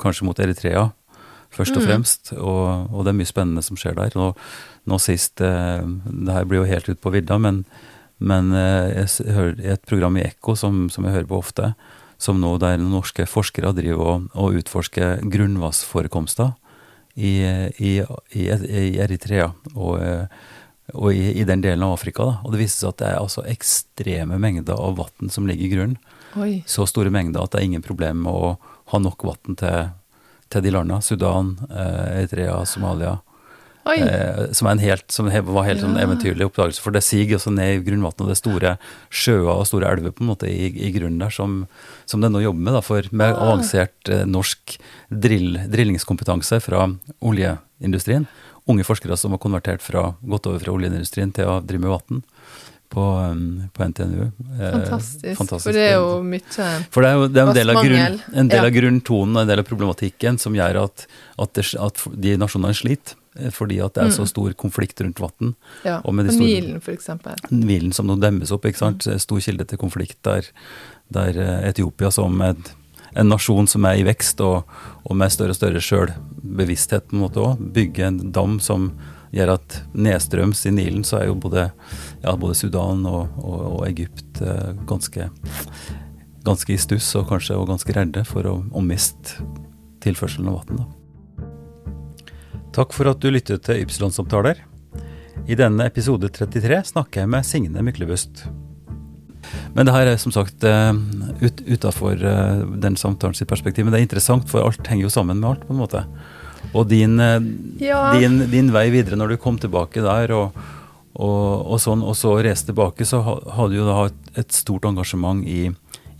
[0.00, 0.90] kanskje mot Eritrea,
[1.52, 1.86] først og Mm.
[1.88, 2.32] fremst.
[2.32, 4.10] Og, og det er mye spennende som skjer der.
[4.16, 4.34] Nå,
[4.86, 7.64] nå sist eh, Det her blir jo helt ut på vidda, men,
[8.20, 11.74] men eh, jeg hører et program i Ekko som, som jeg hører på ofte,
[12.18, 16.54] som nå der norske forskere driver og, og utforsker grunnvassforekomster
[17.16, 17.40] i,
[17.80, 17.92] i,
[18.36, 20.26] i, i Eritrea og, eh,
[20.94, 22.26] og i, i den delen av Afrika.
[22.26, 22.34] Da.
[22.44, 25.72] Og det viste seg at det er altså ekstreme mengder av vann som ligger i
[25.74, 25.96] grunnen.
[26.36, 26.52] oi.
[26.66, 28.52] Så store mengder at det er ingen problem med å
[28.92, 29.90] ha nok vann til,
[30.50, 31.02] til de landene.
[31.02, 33.18] Sudan, eh, Eritrea, Somalia.
[33.90, 36.82] Eh, som, er en helt, som var helt sånn eventyrlig oppdagelse.
[36.84, 38.72] For det siger også ned i grunnvannet, og det er store
[39.08, 41.64] sjøer og store elver på en måte i, i grunnen der, som,
[42.06, 42.76] som det nå jobber med.
[42.76, 43.48] Da, for med Ah.
[43.48, 44.76] avansert eh, norsk
[45.10, 46.84] drill, drillingskompetanse fra
[47.24, 48.28] oljeindustrien.
[48.68, 52.22] Unge forskere som har konvertert fra, gått over fra oljeindustrien til å drive med vann
[52.90, 54.22] på, um, på NTNU.
[54.26, 55.38] Eh, Fantastisk.
[55.38, 55.64] fantastisk.
[55.68, 58.20] For det er jo mye For det er jo det er en del av, grunn,
[58.34, 58.66] en del Ja.
[58.66, 61.06] av grunntonen og en del av problematikken som gjør at,
[61.38, 65.22] at, det, at de nasjonene sliter, eh, fordi at det er så stor konflikt rundt
[65.22, 65.54] vann.
[65.84, 66.00] Ja.
[66.04, 67.38] Og med de store- Nilen, eksempel.
[67.48, 69.06] Hvilen som nå demmes opp, ikke sant?
[69.22, 70.42] Stor kilde til konflikt der,
[71.10, 72.56] der eh, Etiopia som en,
[73.14, 74.68] en nasjon som er i vekst og,
[75.04, 78.90] og med større og større sjølbevissthet på en måte òg, Bygge en dam som
[79.34, 81.68] gjør at nedstrøms i Nilen så er jo både,
[82.22, 85.28] ja, både Sudan og, og, og Egypt eh, ganske,
[86.46, 89.46] ganske i stuss og kanskje og ganske redde for å, å miste
[90.02, 90.88] tilførselen av vann.
[92.74, 94.62] Takk for at du lyttet til Ypsilon-samtaler.
[95.50, 98.44] I denne episode 33 snakker jeg med Signe Myklebust.
[99.74, 100.92] Men det her er som sagt eh,
[101.40, 103.84] ut, utafor eh, den samtalen sitt perspektiv.
[103.86, 106.04] Men det er interessant, for alt henger jo sammen med alt, på en måte.
[106.74, 107.40] Og din, eh,
[107.78, 108.12] Ja.
[108.18, 110.52] din, din vei videre når du kom tilbake der, og,
[111.14, 115.46] og, og sånn, og så reiste tilbake, så hadde du jo da et, stort engasjement
[115.46, 115.70] i,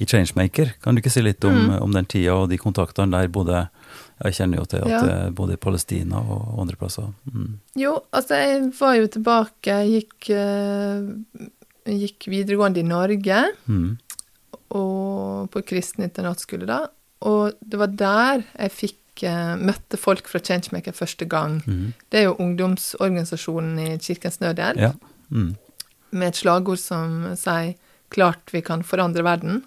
[0.01, 0.75] i Changemaker.
[0.83, 3.69] Kan du ikke si litt om, om den tida og de kontaktene der både
[4.21, 5.31] Jeg kjenner jo til at Ja.
[5.33, 7.07] både i Palestina og andre plasser.
[7.33, 7.55] Mm.
[7.81, 10.29] Jo, altså jeg var jo tilbake, gikk,
[11.87, 13.99] eh, gikk videregående i Norge, Mm.
[14.71, 16.87] og på kristen internatskole da,
[17.27, 21.61] og det var der jeg fikk eh, møtte folk fra Changemaker første gang.
[21.67, 21.93] Mm.
[22.11, 24.93] Det er jo ungdomsorganisasjonen i Kirkens Nødhjelp, Ja.
[25.31, 25.57] Mm.
[26.13, 27.75] med et slagord som sier
[28.11, 29.63] 'klart vi kan forandre verden'.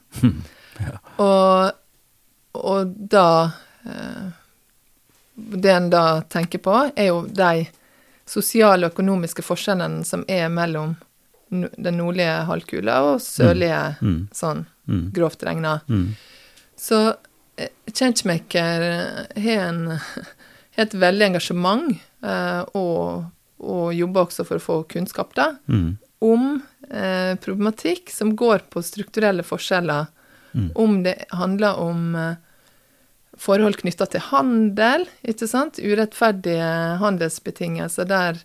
[0.79, 0.97] Ja.
[1.19, 1.71] Og,
[2.55, 3.51] og da
[3.85, 4.31] eh,
[5.35, 7.67] Det en da tenker på, er jo de
[8.25, 10.95] sosiale og økonomiske forskjellene som er mellom
[11.61, 14.27] den nordlige halvkula og sørlige, Mm.
[14.33, 15.11] sånn Mm.
[15.15, 15.81] grovt regna.
[15.87, 16.15] Mm.
[16.77, 17.15] Så
[17.57, 19.87] eh, Changemaker eh, har en
[20.75, 23.25] har et veldig engasjement, eh, og,
[23.59, 25.97] og jobber også for å få kunnskap, da, Mm.
[26.21, 30.07] om eh, problematikk som går på strukturelle forskjeller.
[30.53, 30.71] Mm.
[30.75, 32.15] Om det handler om
[33.37, 35.79] forhold knytta til handel, ikke sant?
[35.81, 36.67] Urettferdige
[37.01, 38.37] handelsbetingelser der,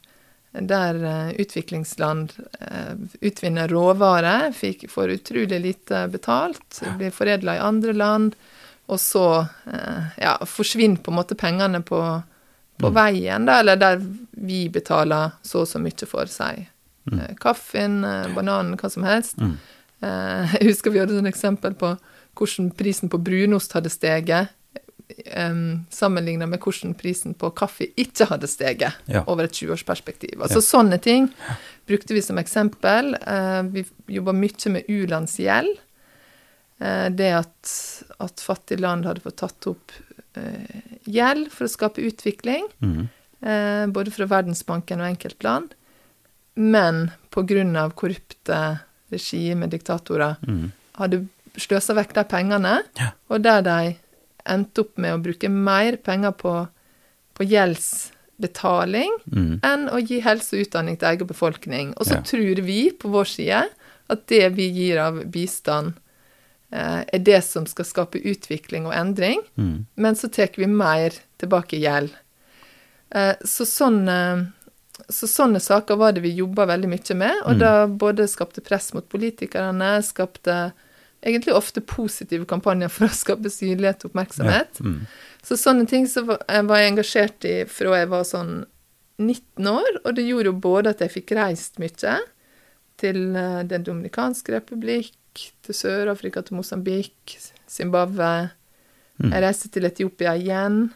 [0.53, 4.53] der eh, utviklingsland eh, utvinner råvarer,
[4.89, 8.35] får utrolig lite betalt, blir foredla i andre land,
[8.87, 12.01] og så eh, ja, forsvinner på en måte pengene på,
[12.81, 16.69] på veien, da, eller der vi betaler så og så mye for seg.
[17.09, 17.39] Mm.
[17.41, 18.03] kaffen,
[18.37, 19.39] bananen, hva som helst.
[19.41, 19.55] Mm.
[20.05, 21.95] Jeg husker vi hadde et eksempel på
[22.37, 24.53] hvordan prisen på brunost hadde steget,
[25.37, 29.23] um, sammenligna med hvordan prisen på kaffe ikke hadde steget Ja.
[29.27, 30.41] over et 20-årsperspektiv.
[30.41, 31.29] Altså sånne ting
[31.89, 33.15] brukte vi som eksempel.
[33.27, 33.85] Uh, vi
[34.19, 35.79] jobba mye med u-landsgjeld.
[36.81, 37.73] Uh, det at,
[38.21, 39.93] at fattige land hadde fått tatt opp
[40.39, 43.09] uh, gjeld for å skape utvikling, Mm.
[43.95, 45.69] både fra Verdensbanken og enkeltland.
[46.57, 47.91] Men pga.
[47.95, 48.81] korrupte
[49.13, 50.73] regimer, diktatorer, Mm.
[50.99, 53.13] hadde sløsa vekk de pengene, Ja.
[53.31, 53.97] og der de
[54.49, 56.53] endte opp med å bruke mer penger på,
[57.35, 59.61] på gjeldsbetaling Mm.
[59.63, 61.95] enn å gi helse og utdanning til egen befolkning.
[61.97, 62.21] Og så Ja.
[62.23, 63.69] tror vi på vår side
[64.11, 65.95] at det vi gir av bistand,
[66.73, 69.87] eh, er det som skal skape utvikling og endring, Mm.
[69.97, 72.11] men så tar vi mer tilbake i gjeld.
[73.11, 74.53] Eh, så sånne,
[75.09, 77.59] så sånne saker var det vi jobba veldig mye med, og Mm.
[77.59, 80.73] da både skapte press mot politikerne, skapte
[81.23, 84.81] egentlig ofte positive kampanjer for å skape synlighet og oppmerksomhet.
[84.81, 84.87] Ja.
[84.87, 85.07] Mm.
[85.49, 88.53] Så sånne ting så var jeg engasjert i fra jeg var sånn
[89.19, 92.19] 19 år, og det gjorde jo både at jeg fikk reist mye
[92.99, 95.17] til eh, Den dominikanske republikk,
[95.67, 97.37] til Sør-Afrika, til Mosambik,
[97.71, 98.51] Zimbabwe.
[99.19, 99.33] Mm.
[99.33, 100.89] Jeg reiste til Etiopia igjen.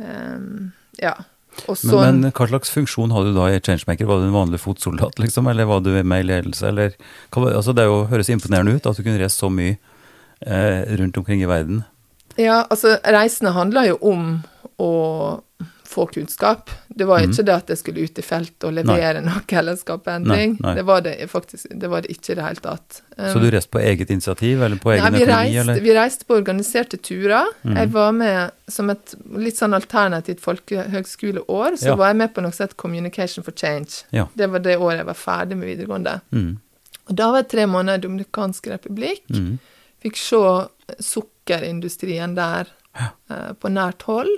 [0.00, 1.14] Um, ja.
[1.68, 4.08] Og så Men, men hva slags funksjon hadde du da i Changemaker?
[4.08, 6.96] Var du en vanlig fotsoldat, liksom, eller var du med i ledelse, eller
[7.36, 9.76] altså Det jo, høres imponerende ut at du kunne reise så mye
[10.46, 11.84] eh, rundt omkring i verden.
[12.38, 14.26] Ja, altså, reisene handla jo om
[14.80, 14.90] å
[15.90, 16.70] få kunnskap.
[16.88, 20.12] Det var ikke det at jeg skulle ut i felt og levere noe eller skape
[20.14, 20.52] endring.
[20.54, 20.60] Mhm.
[20.62, 20.74] Nei, nei.
[20.78, 23.00] Det var det faktisk det var det ikke i det hele tatt.
[23.32, 25.80] Så du reiste på eget initiativ, eller på egen Nei, vi økonomi, Reist, eller?
[25.84, 27.50] vi reiste på organiserte turer.
[27.66, 27.76] Mm.
[27.76, 31.96] Jeg var med som et litt sånn alternativt folkehøgskoleår, så Ja.
[31.96, 34.04] var jeg med på noe som het Communication for Change.
[34.12, 34.28] Ja.
[34.36, 36.20] Det var det året jeg var ferdig med videregående.
[36.32, 36.58] Mm.
[37.10, 39.22] Og da var jeg tre måneder i Dominikansk republikk.
[39.34, 39.58] Mm.
[40.00, 40.44] Fikk se
[41.00, 44.30] sukkerindustrien der eh, på nært hold.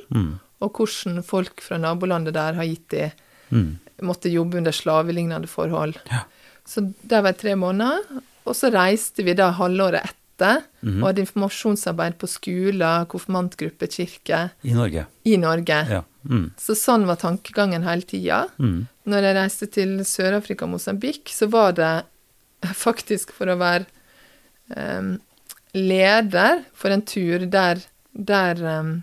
[0.63, 0.69] Mm.
[0.69, 3.11] og hvordan folk fra nabolandet der har gitt de
[3.53, 3.79] Mm.
[4.03, 5.99] måtte jobbe under slavelignende forhold.
[6.11, 6.23] Ja.
[6.65, 7.99] Så der var jeg tre måneder,
[8.47, 11.03] og så reiste vi da halvåret etter Mhm.
[11.03, 14.51] og hadde informasjonsarbeid på skoler, konfirmantgruppe, kirke.
[14.65, 15.07] I Norge.
[15.27, 15.87] i Norge.
[15.91, 16.03] Ja.
[16.27, 16.53] Mm.
[16.57, 18.49] Så sånn var tankegangen hele tida.
[18.59, 18.87] Mm.
[19.07, 22.05] Når jeg reiste til Sør-Afrika og Mosambik, så var det
[22.75, 23.87] faktisk for å være
[24.77, 25.21] um,
[25.75, 27.81] leder for en tur der,
[28.15, 29.03] der em,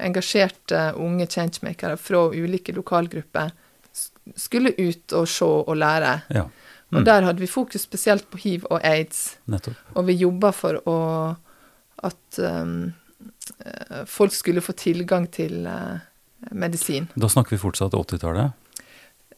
[0.00, 3.52] engasjerte unge changemakere fra ulike lokalgrupper
[4.36, 6.20] skulle ut og se og lære.
[6.34, 6.46] Ja.
[6.94, 7.04] Og Mm.
[7.04, 9.36] der hadde vi fokus spesielt på hiv og aids.
[9.46, 9.74] Nettopp.
[9.94, 11.36] Og vi jobba for å
[12.04, 12.94] at em,
[13.64, 15.98] eh, folk skulle få tilgang til uh,
[16.52, 17.08] medisin.
[17.16, 18.52] Da snakker vi fortsatt 80-tallet.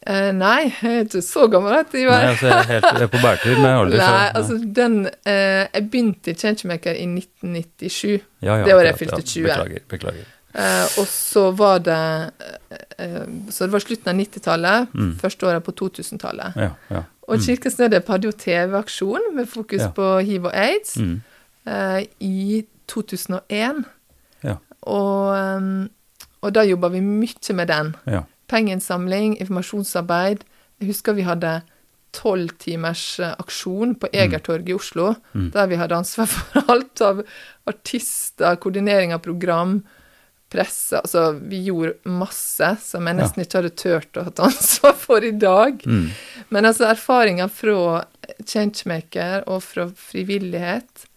[0.07, 3.01] Uh, nei, jeg er ikke så gammel at jeg Nei, altså jeg er, helt, jeg
[3.07, 3.97] er på bærtur med alder.
[3.97, 8.21] så- Nei, altså den uh, Jeg begynte i Changemaker i 1997.
[8.41, 9.47] ja, ja, det året jeg fylte 20.
[9.47, 9.79] Ja, beklager.
[9.89, 10.25] beklager.
[10.55, 12.31] Eh, og så var det
[12.97, 15.11] eh, Så det var slutten av 90-tallet, Mm.
[15.19, 16.55] første året på 2000-tallet.
[16.55, 17.03] Ja, ja.
[17.27, 19.89] Og Kirkens Nødhjelp hadde jo TV-aksjon med fokus Ja.
[19.91, 21.21] på hiv og aids Mm.
[21.67, 23.83] eh, i 2001.
[24.43, 24.55] Ja.
[24.81, 25.87] Og, eh,
[26.41, 27.95] og da jobba vi mye med den.
[28.47, 30.39] Pengeinnsamling, informasjonsarbeid.
[30.79, 31.61] Jeg husker vi hadde
[32.13, 35.51] tolv timers eh, aksjon på Egertorget i Oslo, Mm.
[35.51, 37.23] der vi hadde ansvar for alt av
[37.67, 39.83] artister, koordinering av program,
[40.49, 45.25] presse Altså, vi gjorde masse som jeg nesten ikke hadde turt å ha ansvar for
[45.25, 45.83] i dag.
[45.85, 46.09] Mm.
[46.53, 48.05] Men altså, erfaringa fra
[48.45, 51.07] changemaker og fra frivillighet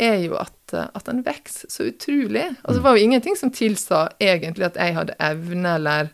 [0.00, 2.46] er jo at, eh, at den vokser så utrolig.
[2.62, 6.12] Altså, det var jo ingenting som tilsa egentlig at jeg hadde evne eller,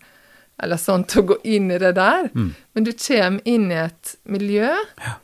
[0.63, 2.31] eller sånn til å gå inn i det der.
[2.35, 2.51] Mm.
[2.75, 5.19] Men du kommer inn i et miljø ja.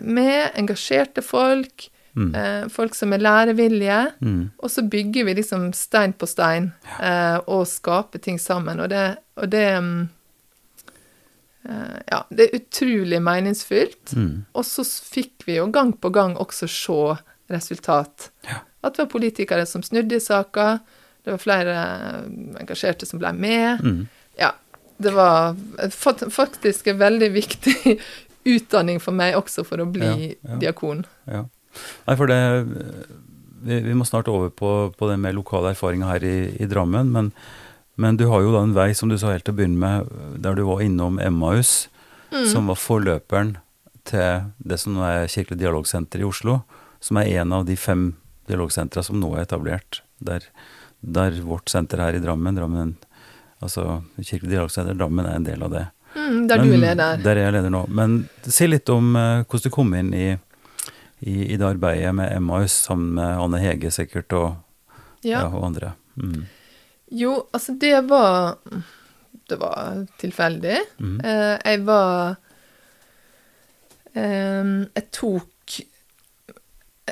[0.00, 2.34] med engasjerte folk, Mm.
[2.38, 4.50] eh, folk som er lærevillige, Mm.
[4.58, 6.72] og så bygger vi liksom stein på stein
[7.02, 8.80] eh, og skaper ting sammen.
[8.80, 10.08] Og det, og det mm,
[11.64, 14.12] eh, Ja, det er utrolig meningsfylt.
[14.16, 14.44] Mm.
[14.54, 17.16] Og så fikk vi jo gang på gang også se
[17.50, 18.30] resultat.
[18.48, 18.60] Ja.
[18.84, 20.78] At det var politikere som snudde i saka,
[21.24, 23.80] det var flere eh, engasjerte som ble med.
[23.82, 24.06] Mm.
[24.38, 24.52] Ja.
[24.96, 25.56] Det var
[25.90, 27.98] faktisk en veldig viktig
[28.54, 30.58] utdanning for meg også for å bli Ja, ja.
[30.62, 31.04] diakon.
[31.26, 31.44] Ja.
[32.06, 32.38] Nei, for det
[33.64, 37.10] vi, vi må snart over på, på det med lokale erfaringer her i, i Drammen.
[37.14, 37.30] Men,
[37.96, 40.10] men du har jo da en vei, som du sa helt til å begynne med,
[40.44, 41.88] der du var innom Emmaus,
[42.34, 42.48] Mm.
[42.50, 43.50] som var forløperen
[44.08, 46.56] til det som nå er Kirkelig dialogsenter i Oslo,
[46.98, 48.08] som er en av de fem
[48.50, 50.00] dialogsentra som nå er etablert.
[50.18, 50.42] Der,
[51.00, 52.96] der vårt senter her i Drammen, Drammen
[53.62, 55.84] altså Kirkelig dialogsenter Drammen er en del av det.
[56.16, 57.22] Mm, der Men- du er leder.
[57.22, 57.84] Der er jeg leder nå.
[58.00, 60.26] Men si litt om uh, hvordan du kom inn i,
[61.20, 64.56] i, i det arbeidet med Emmaus, sammen med Anne Hege sikkert, og,
[65.22, 65.40] ja.
[65.40, 65.46] Ja.
[65.48, 65.94] og andre.
[66.16, 66.44] Mm.
[67.14, 68.56] Jo, altså det var
[69.48, 70.78] Det var tilfeldig.
[70.98, 71.18] Mm.
[71.20, 72.36] Eh, jeg var
[74.14, 75.74] eh, Jeg tok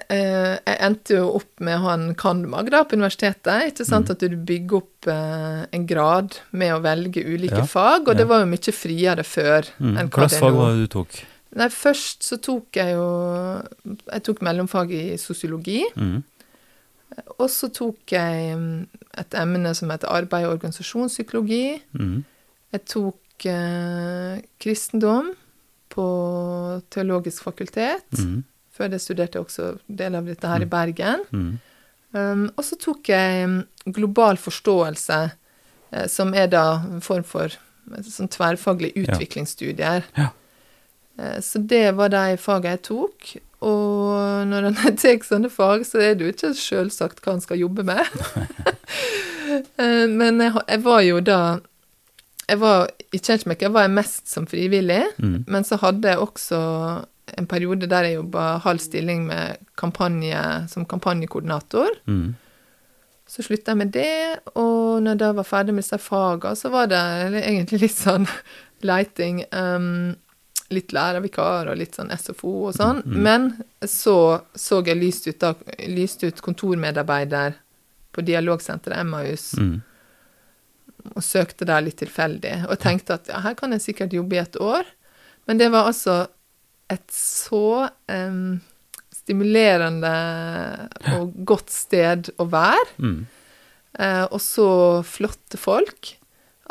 [0.08, 3.72] eh, Jeg endte jo opp med å ha Kandmag da, på universitetet.
[3.72, 4.14] Ikke sant mm.
[4.16, 8.44] at du bygger opp en grad med å velge ulike Ja, fag, og det var
[8.44, 9.96] jo mye friere før Mm.
[9.98, 11.22] enn Hva det er fag var det du tok?
[11.58, 13.08] Nei, først så tok jeg jo
[13.84, 15.82] Jeg tok mellomfag i sosiologi.
[15.96, 16.22] Mm.
[17.36, 18.86] Og så tok jeg mm,
[19.20, 21.66] et emne som heter arbeid og organisasjonspsykologi.
[21.98, 22.22] Mm.
[22.72, 25.32] Jeg tok eh, kristendom
[25.92, 26.06] på
[26.92, 28.06] teologisk fakultet.
[28.16, 28.40] Mm.
[28.72, 31.26] Før det studerte jeg også del av dette her i Bergen.
[31.30, 31.52] Mm.
[32.12, 33.60] Um, og så tok jeg mm,
[33.96, 35.18] global forståelse,
[35.92, 40.08] eh, som er da en form for eh, sånn tverrfaglige utviklingsstudier.
[40.16, 40.28] Ja.
[40.28, 40.38] Eh,
[41.44, 43.32] så det var de fagene jeg tok.
[43.62, 47.60] Og når en tar sånne fag, så er det jo ikke selvsagt hva en skal
[47.62, 48.02] jobbe med.
[49.76, 51.38] Eh, Men jeg, jeg var jo da
[52.48, 55.44] jeg var, I Changemaker var jeg mest som frivillig, Mm.
[55.46, 56.60] men så hadde jeg også
[57.38, 60.40] en periode der jeg jobba halv stilling med kampanje,
[60.72, 61.94] som kampanjekoordinator.
[62.08, 62.34] Mm.
[63.28, 66.68] Så slutta jeg med det, og når jeg da var ferdig med disse fagene, så
[66.72, 66.98] var det
[67.44, 68.26] egentlig litt sånn
[68.88, 69.44] leiting.
[69.52, 70.16] Um,
[70.74, 73.02] litt lærervikar og litt sånn SFO og sånn.
[73.06, 73.50] Men
[73.84, 74.16] så
[74.54, 75.54] så jeg lyst ut, da,
[75.88, 77.56] lyst ut kontormedarbeider
[78.12, 79.80] på dialogsenteret Emmaus, Mm.
[81.16, 82.66] og søkte der litt tilfeldig.
[82.70, 84.84] Og tenkte at ja, her kan jeg sikkert jobbe i et år.
[85.46, 86.26] Men det var altså
[86.92, 88.60] et så um,
[89.12, 90.12] stimulerende
[91.16, 92.88] og godt sted å være.
[92.98, 93.26] Mm.
[93.98, 94.68] Uh, og så
[95.04, 96.14] flotte folk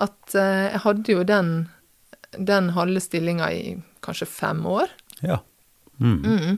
[0.01, 1.51] at uh, jeg hadde jo den,
[2.37, 4.91] den halve stillinga i kanskje fem år.
[5.21, 5.41] Ja.
[6.01, 6.21] Mm.
[6.25, 6.57] Mm.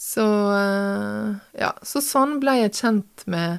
[0.00, 0.24] Så
[0.56, 3.58] eh, ja, så sånn ble jeg kjent med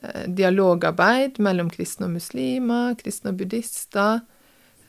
[0.00, 4.22] eh, dialogarbeid mellom kristne og muslimer, kristne og buddhister,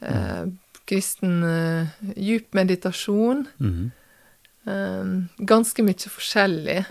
[0.05, 0.45] eh,
[0.89, 3.47] kristen eh, djup meditasjon.
[3.57, 3.91] Mhm.
[4.63, 5.13] Eh,
[5.43, 6.81] ganske mye forskjellig.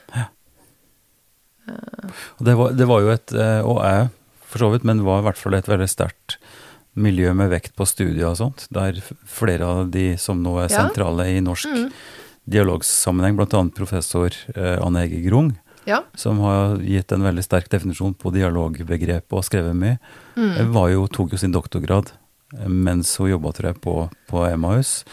[1.72, 4.08] Og det var, det var jo et, og er
[4.50, 6.21] for så vidt, men var i hvert fall et veldig sterkt
[6.94, 10.82] miljø med vekt på studier og sånt, der flere av de som nå er Ja.
[10.88, 11.90] sentrale i norsk Mm.
[12.48, 13.64] dialogsammenheng, bl.a.
[13.74, 16.02] professor eh, Anne Ege Grung, Ja.
[16.14, 19.98] som har gitt en veldig sterk definisjon på dialogbegrepet og skrevet mye,
[20.36, 20.56] Mm.
[20.60, 22.12] eh, var jo, tok jo sin doktorgrad
[22.58, 25.04] eh, mens hun jobba, tror jeg, på, på Emmaus.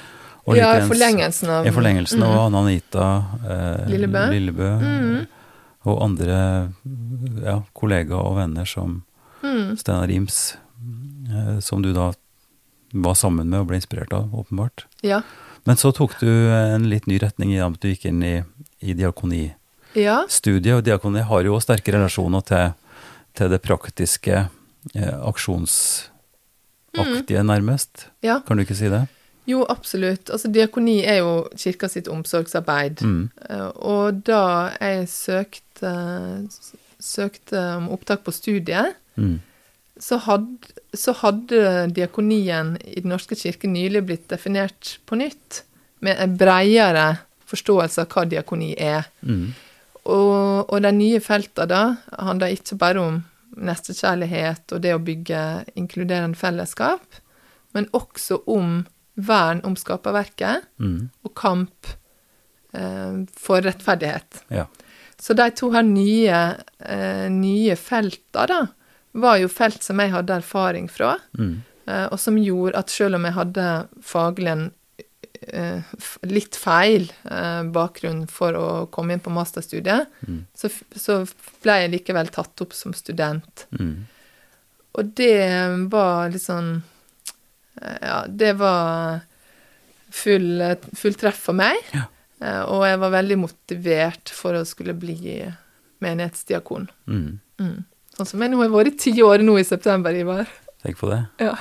[0.48, 2.38] Og ja, i forlengelsen av I forlengelsen Mm.
[2.40, 4.30] Anne Anita eh, Lillebø.
[4.32, 5.28] Lillebø Mm.
[5.86, 6.70] og andre
[7.46, 9.04] ja, kollegaer og venner som
[9.44, 9.78] Mm.
[9.78, 10.60] Steinar Rims, eh,
[11.62, 12.12] som du da
[12.94, 14.86] var sammen med og ble inspirert av, åpenbart.
[15.06, 15.22] Ja.
[15.68, 18.44] Men så tok du en litt ny retning i at du gikk inn i,
[18.82, 20.78] i diakonistudiet, ja.
[20.80, 22.72] og diakoni har jo også sterke relasjoner til,
[23.38, 24.36] til det praktiske,
[24.96, 28.08] eh, aksjonsaktige, nærmest.
[28.26, 28.40] Ja.
[28.48, 29.04] Kan du ikke si det?
[29.50, 30.30] Jo, absolutt.
[30.30, 33.02] Altså, diakoni er jo kirka sitt omsorgsarbeid.
[33.06, 33.30] Mm.
[33.50, 34.42] Eh, Og da
[34.80, 35.94] jeg søkte,
[37.02, 39.40] søkte om opptak på studiet, Mm.
[40.00, 45.64] Så hadde, så hadde diakonien i Den norske kirke nylig blitt definert på nytt,
[46.00, 47.08] med en bredere
[47.50, 49.10] forståelse av hva diakoni er.
[49.22, 49.50] Mm.
[50.06, 51.82] Og, og de nye feltene da
[52.16, 53.18] handler ikke bare om
[53.60, 55.42] nestekjærlighet og det å bygge
[55.76, 57.04] inkluderende fellesskap,
[57.76, 58.84] men også om
[59.20, 61.10] vern om skaperverket Mm.
[61.26, 61.90] og kamp
[62.74, 64.44] eh, for rettferdighet.
[64.54, 64.68] Ja.
[65.20, 66.40] Så de to her nye,
[66.80, 68.60] eh, nye felta, da,
[69.14, 71.62] var jo felt som jeg hadde erfaring fra, Mm.
[71.88, 74.72] eh, og som gjorde at selv om jeg hadde faglig en
[75.54, 75.82] eh,
[76.28, 80.46] litt feil eh, bakgrunn for å komme inn på masterstudiet, Mm.
[80.54, 81.24] så, så
[81.64, 83.66] ble jeg likevel tatt opp som student.
[83.80, 84.06] Mm.
[85.00, 86.82] Og det var litt sånn
[88.02, 89.22] Ja, det var
[90.12, 90.60] full,
[90.96, 91.78] full treff for meg.
[91.94, 92.66] Ja.
[92.68, 95.16] Og jeg var veldig motivert for å skulle bli
[96.04, 96.90] menighetsdiakon.
[97.08, 97.86] Mm.
[98.20, 100.50] Sånn som jeg nå har vært ti år nå i september, Ivar.
[100.84, 101.22] Tenk på det.
[101.40, 101.54] Ja.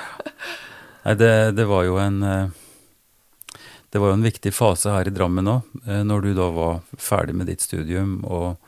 [1.05, 2.49] Nei, det, det var jo en eh,
[3.89, 5.69] Det var jo en viktig fase her i Drammen òg,
[6.05, 8.59] når du da var ferdig med ditt studium, og,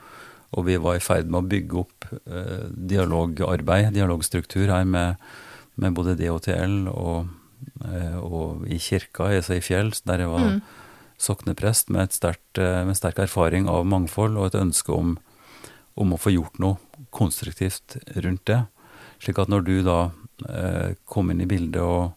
[0.56, 5.20] og vi var i ferd med å bygge opp eh, dialogarbeid, dialogstruktur her med,
[5.78, 7.28] med både DHTL og,
[7.86, 10.62] eh, og i kirka, altså i Fjell, der jeg var Mm.
[11.22, 15.14] sokneprest med, et stert, eh, med sterk erfaring av mangfold og et ønske om,
[15.96, 16.78] om å få gjort noe
[17.12, 18.62] konstruktivt rundt det.
[19.22, 19.98] Slik at når du da
[20.48, 22.12] eh, kom inn i bildet og,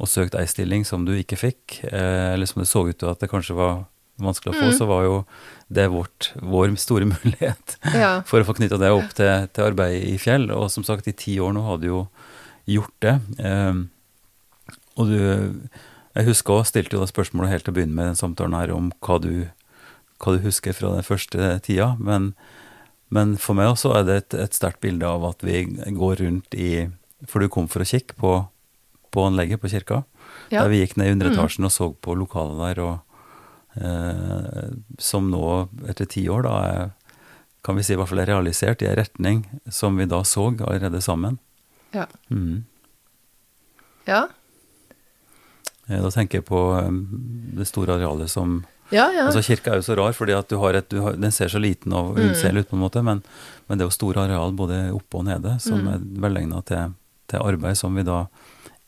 [0.00, 3.10] og søkte ei stilling som du ikke fikk, eh, eller som det så ut til
[3.12, 3.84] at det kanskje var
[4.22, 4.76] vanskelig å få, Mm.
[4.78, 5.14] så var jo
[5.72, 8.22] det vårt, vår store mulighet Ja.
[8.26, 10.50] for å få knytta det opp til, til arbeidet i Fjell.
[10.54, 12.02] Og som sagt, i ti år nå har du jo
[12.70, 13.16] gjort det.
[13.42, 13.82] Eh,
[14.96, 15.18] og du
[16.14, 18.70] Jeg husker også, stilte jo da spørsmålet helt til å begynne med den samtalen her
[18.74, 19.48] om hva du,
[20.20, 21.94] hva du husker fra den første tida.
[21.98, 22.34] Men,
[23.12, 26.54] men for meg også er det et, et sterkt bilde av at vi går rundt
[26.56, 26.88] i
[27.28, 28.32] For du kom for å kikke på,
[29.14, 30.00] på anlegget på kirka.
[30.50, 30.64] Ja.
[30.64, 35.44] Der vi gikk ned i underetasjen og så på lokalet der, og eh, som nå,
[35.92, 36.90] etter ti år, da er
[37.62, 40.48] kan vi si i hvert fall er realisert i en retning som vi da så
[40.50, 41.38] allerede sammen.
[41.94, 42.08] Ja.
[42.26, 42.64] Mm.
[44.08, 44.24] Ja.
[45.86, 46.90] Eh, Da tenker jeg på eh,
[47.60, 49.26] det store arealet som Ja, ja.
[49.26, 51.48] Altså Kirka er jo så rar, fordi at du har et, du har, den ser
[51.48, 52.32] så liten og Mm.
[52.58, 53.22] ut, på en måte, men,
[53.68, 55.88] men det er jo store areal både oppe og nede som Mm.
[55.94, 56.92] er velegna til,
[57.28, 58.26] til arbeid som vi da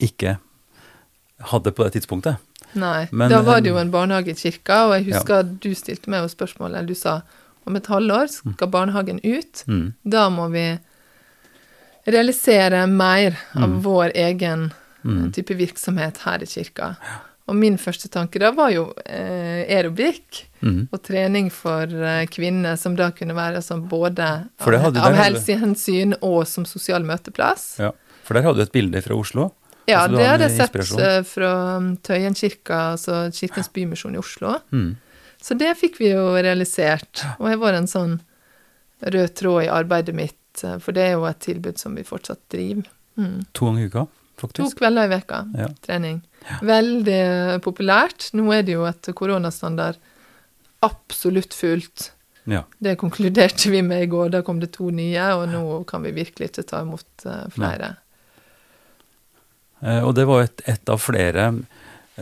[0.00, 0.36] ikke
[1.40, 2.36] hadde på det tidspunktet.
[2.74, 3.06] Nei.
[3.12, 5.74] Men, da var det eh, jo en barnehage i kirka, og jeg husker at du
[5.74, 6.86] stilte meg jo spørsmålet.
[6.86, 7.22] du sa
[7.66, 9.64] om et halvår skal barnehagen ut.
[9.66, 9.94] Mm.
[10.04, 10.78] Da må vi
[12.06, 13.80] realisere mer av Mm.
[13.82, 14.72] vår egen
[15.04, 15.32] Mm.
[15.32, 16.96] type virksomhet her i kirka.
[17.46, 20.88] Og min første tanke da var jo eh, aerobikk Mm.
[20.96, 24.24] og trening for eh, kvinner, som da kunne være sånn både
[24.64, 27.66] av, av helsehensyn og som sosial møteplass.
[27.82, 27.90] Ja.
[28.24, 29.50] For der hadde du et bilde fra Oslo.
[29.86, 31.50] Ja, Altså, det hadde jeg sett eh, fra
[32.08, 34.54] Tøyen kirka, altså Kirkens Bymisjon i Oslo.
[34.72, 34.94] Mm.
[35.44, 37.20] Så det fikk vi jo realisert.
[37.36, 38.14] Og jeg var en sånn
[39.04, 42.40] rød tråd i arbeidet mitt, eh, for det er jo et tilbud som vi fortsatt
[42.48, 42.88] driver.
[43.20, 43.42] Mm.
[43.52, 44.06] To ganger i uka,
[44.40, 44.64] faktisk?
[44.64, 45.68] To kvelder i veka Ja.
[45.84, 46.22] trening.
[46.64, 48.28] Veldig populært.
[48.36, 49.96] Nå er det jo etter koronastandard
[50.84, 52.10] absolutt fullt.
[52.44, 52.64] Ja.
[52.78, 54.28] Det konkluderte vi med i går.
[54.34, 57.94] Da kom det to nye, og nå kan vi virkelig ikke ta imot eh, flere.
[59.80, 61.48] Eh, Og det var et, et av flere,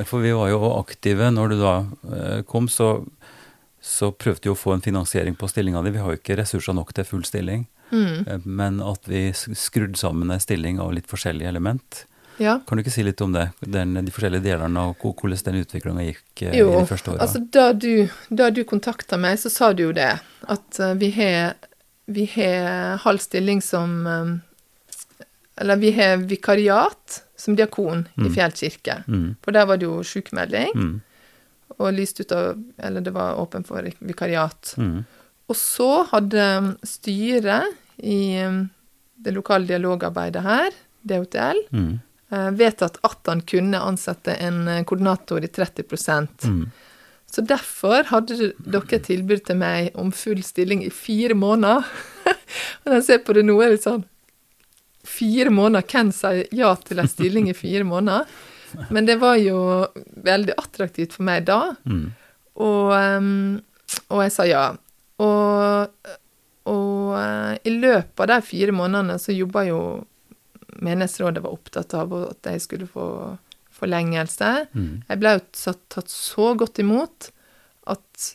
[0.06, 1.74] for vi var jo aktive når du da
[2.14, 2.94] eh, kom, så,
[3.82, 5.96] så prøvde vi å få en finansiering på stillinga di.
[5.96, 7.68] Vi har jo ikke ressurser nok til full stilling.
[7.92, 8.40] Mm.
[8.48, 12.06] men at vi skrudde sammen en stilling av litt forskjellige element.
[12.38, 12.58] Ja.
[12.66, 13.48] Kan du ikke si litt om det?
[13.60, 17.20] Den, de forskjellige delene og hvordan den utviklinga gikk eh, Jo, i de første åra?
[17.26, 20.10] altså da du, da du kontakta meg, så sa du jo det.
[20.48, 21.54] At eh, vi har
[22.06, 24.32] vi har halv stilling som eh,
[25.62, 28.34] Eller vi har vikariat som diakon i Mm.
[28.34, 29.04] Fjell kirke.
[29.06, 31.00] mm, For der var det jo sjukmelding, mm,
[31.78, 34.74] og lyst ut av Eller det var åpen for vikariat.
[34.78, 35.04] mm,
[35.48, 37.64] Og så hadde styret
[38.02, 38.62] i eh,
[39.22, 40.70] det lokale dialogarbeidet her,
[41.06, 42.00] DHTL, mm,
[42.32, 45.84] vedtatt at han kunne ansette en eh, koordinator i 30
[46.48, 46.62] mm.
[47.32, 51.84] Så derfor hadde dere et tilbud til meg om full stilling i fire måneder.
[52.82, 54.06] Og når jeg ser på det nå, er det sånn
[55.02, 55.86] Fire måneder?
[55.88, 58.28] Hvem sier ja til en stilling i fire måneder?
[58.94, 59.58] Men det var jo
[60.24, 62.04] veldig attraktivt for meg da, mm.
[62.64, 63.58] og, ehm,
[64.08, 64.62] og jeg sa ja.
[65.20, 66.12] Og,
[66.70, 69.82] og eh, i løpet av de fire månedene så jobba jo
[70.82, 73.06] menighetsrådet var opptatt av at jeg skulle få
[73.72, 74.50] forlengelse.
[74.74, 75.02] Mm.
[75.08, 77.30] Jeg ble jo satt, tatt så godt imot
[77.90, 78.28] at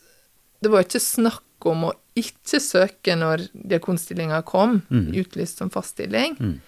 [0.64, 5.12] det var ikke snakk om å ikke søke når diakonstillinga kom, Mm.
[5.22, 6.36] utlyst som fast stilling.
[6.40, 6.60] Mm.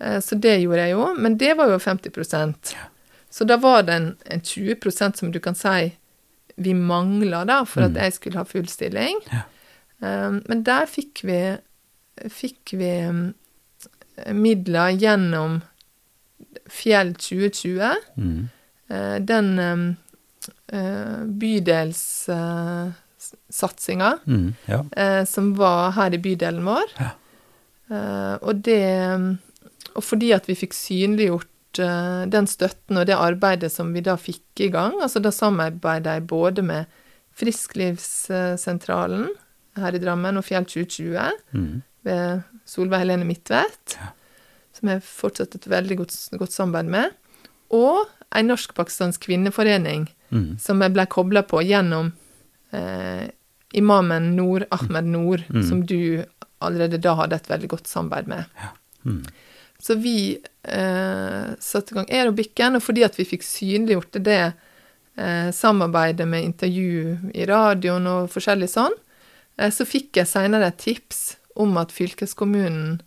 [0.00, 2.74] Eh, Så det gjorde jeg jo, men det var jo 50%
[3.30, 5.92] Så da var det en, en 20% som du kan si
[6.56, 7.86] vi mangla da, for Mm.
[7.96, 9.18] at jeg skulle ha full stilling.
[9.32, 9.42] Ja.
[10.02, 11.58] Eh, Men der fikk vi,
[12.30, 13.34] fikk vi mm,
[14.32, 15.60] midler gjennom
[16.70, 17.94] Fjell 2020.
[18.16, 18.48] Mm.
[18.88, 19.96] Eh, Den um,
[20.72, 24.54] eh, bydelssatsinga Mm.
[24.66, 24.84] Ja.
[24.96, 26.84] eh, som var her i bydelen vår.
[26.98, 27.10] Ja.
[27.90, 29.36] Eh, og det
[29.94, 34.16] Og fordi at vi fikk synliggjort eh, den støtten og det arbeidet som vi da
[34.16, 36.84] fikk i gang, altså da samarbeidet jeg både med
[37.34, 39.28] Frisklivssentralen
[39.76, 41.82] her i Drammen og Fjell 2020 Mm.
[42.04, 43.96] ved Solveig Helene Midtvedt,
[44.74, 47.10] som jeg fortsatt et veldig godt, godt samarbeid med,
[47.74, 50.56] og ei norsk-pakistansk kvinneforening Mm.
[50.58, 52.08] som jeg ble kobla på gjennom
[52.72, 53.28] eh,
[53.74, 55.62] imamen Nord, Ahmed Nord, Mm.
[55.68, 56.24] som du
[56.60, 58.44] allerede da hadde et veldig godt samarbeid med.
[59.04, 59.24] Mm.
[59.78, 64.40] Så vi eh, satte i gang aerobikken, og fordi at vi fikk synliggjort det
[65.16, 68.94] eh, samarbeidet med intervju i radioen og forskjellig sånn,
[69.58, 73.00] eh, så fikk jeg seinere et tips om at fylkeskommunen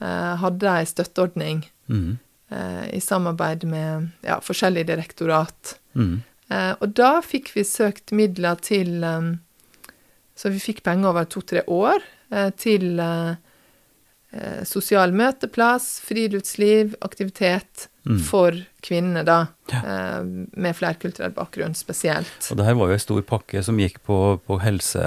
[0.00, 2.18] eh, hadde ei støtteordning Mm.
[2.52, 5.78] eh, i samarbeid med ja, forskjellige direktorat.
[5.96, 6.22] Mm.
[6.50, 9.00] Eh, og da fikk vi søkt midler til
[10.38, 11.98] Så vi fikk penger over to-tre år
[12.56, 13.00] til
[14.68, 18.20] sosial møteplass, friluftsliv, aktivitet Mm.
[18.24, 19.48] for kvinnene, da.
[19.72, 19.78] Ja.
[19.84, 20.22] Eh,
[20.56, 22.46] med flerkulturell bakgrunn spesielt.
[22.50, 25.02] Og det her var jo ei stor pakke som gikk på, på helse,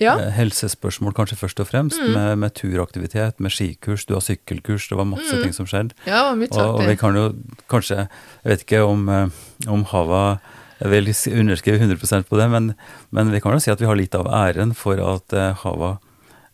[0.00, 0.16] Ja.
[0.18, 2.12] eh, helsespørsmål kanskje først og fremst, Mm.
[2.14, 5.42] med, med turaktivitet, med skikurs, du har sykkelkurs, det var masse Mm.
[5.42, 5.92] ting som skjedde.
[6.06, 7.34] ja, Og, og vi kan jo
[7.68, 8.08] kanskje,
[8.44, 9.28] jeg vet ikke om, eh,
[9.66, 10.38] om Hava
[10.80, 12.74] vil underskrive 100 på det, men,
[13.10, 15.98] men vi kan jo si at vi har litt av æren for at eh, Hava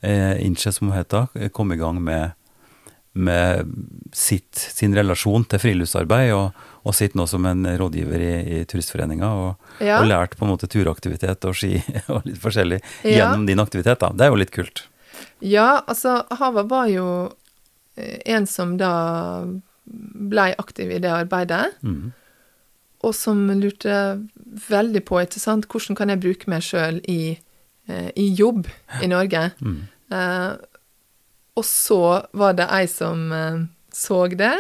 [0.03, 2.33] eh, Inche, som hun heter, kom i gang med,
[3.15, 3.69] med
[4.13, 9.29] sitt, sin relasjon til friluftsarbeid, og, og sitter nå som en rådgiver i, i Turistforeninga,
[9.31, 10.01] og, Ja.
[10.01, 11.77] og lært på en måte turaktivitet og ski
[12.13, 13.15] og litt forskjellig Ja.
[13.31, 14.01] gjennom din aktivitet.
[14.03, 14.11] da.
[14.11, 14.85] Det er jo litt kult.
[15.41, 17.07] Ja, altså, Hava var jo
[17.97, 18.91] eh, en som da
[19.87, 21.75] blei aktiv i det arbeidet.
[21.83, 22.13] Mm.
[23.05, 23.95] og som lurte
[24.71, 27.37] veldig på ikke sant, hvordan kan jeg bruke meg sjøl i,
[27.87, 28.65] eh, i jobb
[29.03, 29.51] i Norge.
[29.61, 29.83] Mm.
[30.11, 30.55] Eh,
[31.57, 32.01] og så
[32.35, 33.59] var det ei som eh,
[33.95, 34.53] så det,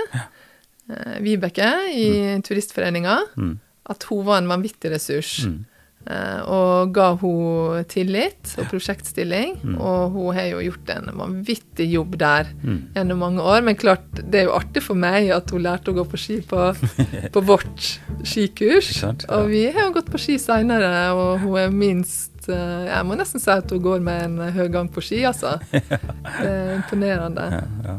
[0.91, 2.09] eh, Vibeke i
[2.47, 3.59] Turistforeninga, Mm.
[3.91, 5.45] at hun var en vanvittig ressurs.
[5.47, 5.65] Mm.
[6.07, 9.81] Eh, og ga hun tillit og prosjektstilling, Mm.
[9.81, 12.93] og hun har jo gjort en vanvittig jobb der Mm.
[12.95, 13.63] gjennom mange år.
[13.65, 16.41] Men klart, det er jo artig for meg at hun lærte å gå på ski
[16.43, 16.77] på,
[17.33, 18.93] på vårt skikurs.
[19.01, 19.25] Sant?
[19.29, 19.39] Ja.
[19.41, 23.17] Og vi har jo gått på ski seinere, og hun er minst eh, Jeg må
[23.19, 25.57] nesten si at hun går med en høy gang på ski, altså.
[25.73, 27.47] Det er imponerende.
[27.59, 27.99] Ja, ja.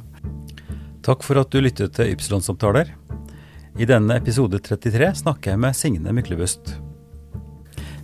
[1.05, 2.89] Takk for at du lyttet til Ypsilon-samtaler.
[3.77, 6.77] I denne episode 33 snakker jeg med Signe Myklebust.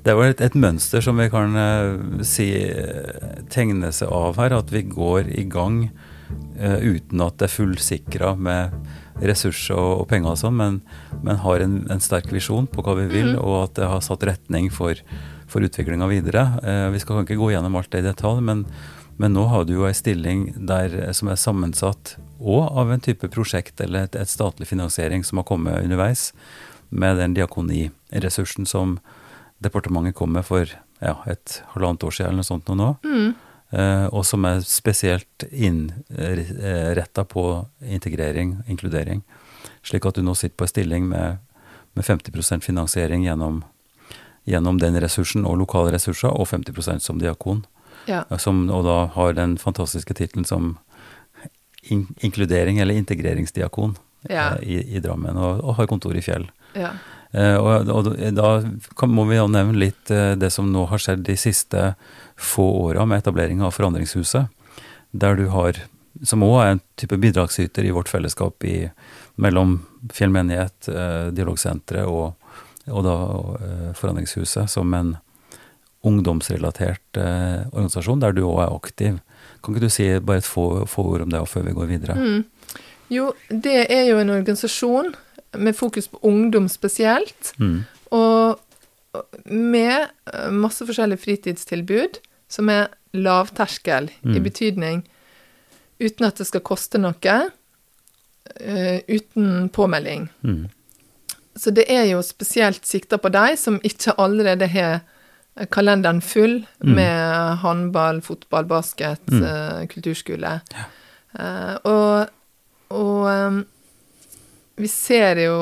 [0.01, 2.49] Det er jo et, et mønster som vi kan eh, si
[3.53, 5.83] tegne seg av her, at vi går i gang
[6.59, 8.75] uh, uten at det er fullsikra med
[9.21, 10.79] ressurser og, og penger og sånn, men,
[11.21, 14.25] men har en, en sterk visjon på hva vi vil, og at det har satt
[14.27, 14.97] retning for,
[15.51, 16.47] for utviklinga videre.
[16.63, 18.65] Eh, vi skal ikke gå gjennom alt det i detalj, men,
[19.21, 23.03] men nå har du jo ei stilling der, eh, som er sammensatt òg av en
[23.03, 26.31] type prosjekt eller et, et statlig finansiering som har kommet underveis,
[26.91, 28.97] med den diakoniressursen som
[29.63, 30.67] departementet kom med for
[31.01, 32.75] ja, et halvannet år siden eller noe sånt nå.
[32.75, 32.89] nå.
[33.71, 37.45] eh, og som er spesielt innretta på
[37.81, 39.23] integrering, inkludering.
[39.85, 41.39] Slik at du nå sitter på en stilling med,
[41.97, 43.63] med 50% finansiering gjennom,
[44.45, 47.63] gjennom den ressursen og lokale ressurser, og 50% som diakon.
[48.07, 48.23] Ja.
[48.29, 50.77] eh, Som, og da har den fantastiske tittelen som
[51.83, 53.95] in inkludering eller integreringsdiakon
[54.29, 54.55] Ja.
[54.55, 56.49] eh, i, i Drammen, og, og har kontor i Fjell.
[56.75, 56.91] ja.
[57.33, 58.47] Eh, og, og da
[58.99, 61.93] kan, må vi jo nevne litt eh, det som nå har skjedd de siste
[62.35, 64.49] få åra med etablering av Forandringshuset,
[65.15, 65.79] der du har,
[66.27, 68.89] som òg er en type bidragsyter i vårt fellesskap i,
[69.39, 69.77] mellom
[70.11, 72.33] Fjell menighet, eh, Dialogsenteret og,
[72.87, 73.15] og da
[73.65, 75.17] eh, Forandringshuset, som en
[76.07, 79.19] ungdomsrelatert eh, organisasjon, der du òg er aktiv.
[79.61, 82.15] Kan ikke du si bare et få, få ord om det før vi går videre?
[82.17, 82.79] Mm.
[83.11, 85.11] Jo, det er jo en organisasjon
[85.59, 87.83] med fokus på ungdom spesielt, Mm.
[88.11, 88.59] og
[89.45, 92.21] med eh, masse forskjellige fritidstilbud
[92.51, 94.43] som er lavterskel, i Mm.
[94.43, 95.01] betydning
[95.99, 97.35] uten at det skal koste noe,
[98.61, 100.29] uh, uten påmelding.
[100.43, 100.69] Mm.
[101.57, 105.01] Så det er jo spesielt sikta på de som ikke allerede har
[105.69, 106.95] kalenderen full Mm.
[106.95, 109.43] med håndball, fotball, basket, Mm.
[109.43, 110.61] eh, kulturskole.
[111.39, 112.29] Eh, og
[112.91, 113.65] og em,
[114.77, 115.55] vi ser jo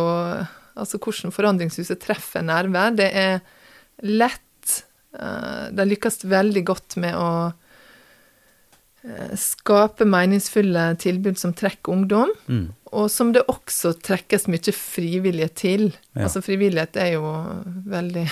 [0.78, 2.96] altså hvordan Forandringshuset treffer nerver.
[2.96, 3.42] Det er
[4.02, 4.84] lett
[5.20, 7.54] eh, De lykkes veldig godt med å
[9.40, 12.34] skape meningsfulle tilbud som trekker ungdom.
[12.48, 12.66] Mm.
[12.92, 15.86] Og som det også trekkes mye frivillige til.
[16.16, 16.26] Ja.
[16.26, 17.30] Altså frivillighet er jo
[17.90, 18.26] veldig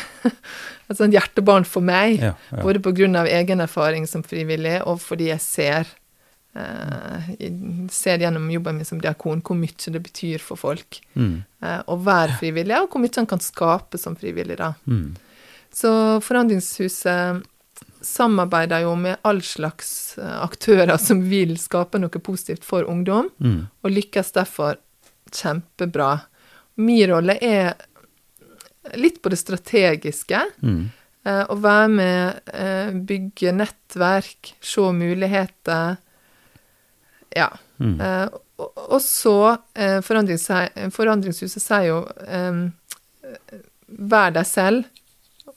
[0.89, 2.17] et sånt hjertebarn for meg.
[2.19, 2.63] Ja, ja.
[2.65, 2.81] Både
[3.21, 5.93] av egen erfaring som frivillig, og fordi jeg ser
[6.57, 7.35] eh,
[7.93, 11.43] ser gjennom jobben min som diakon hvor mye det betyr for folk Mm.
[11.61, 14.73] eh, å være frivillig, og hvor mye han kan skape som frivillig, da.
[14.85, 15.15] Mm.
[15.73, 15.89] Så
[16.21, 17.43] Forandringshuset
[18.01, 23.67] samarbeider jo med all slags eh, aktører som vil skape noe positivt for ungdom, Mm.
[23.83, 24.77] og lykkes derfor
[25.31, 26.21] kjempebra.
[26.77, 27.73] Min rolle er
[28.95, 30.39] litt på det strategiske.
[30.63, 30.89] Mm.
[31.27, 35.97] Eh, å være med, eh, bygge nettverk, se muligheter.
[37.35, 37.49] Ja.
[37.79, 37.99] Mm.
[38.01, 38.27] Eh,
[38.57, 40.47] og, og så eh, forandrings,
[40.95, 42.63] Forandringshuset sier jo eh,
[43.87, 44.85] Vær deg selv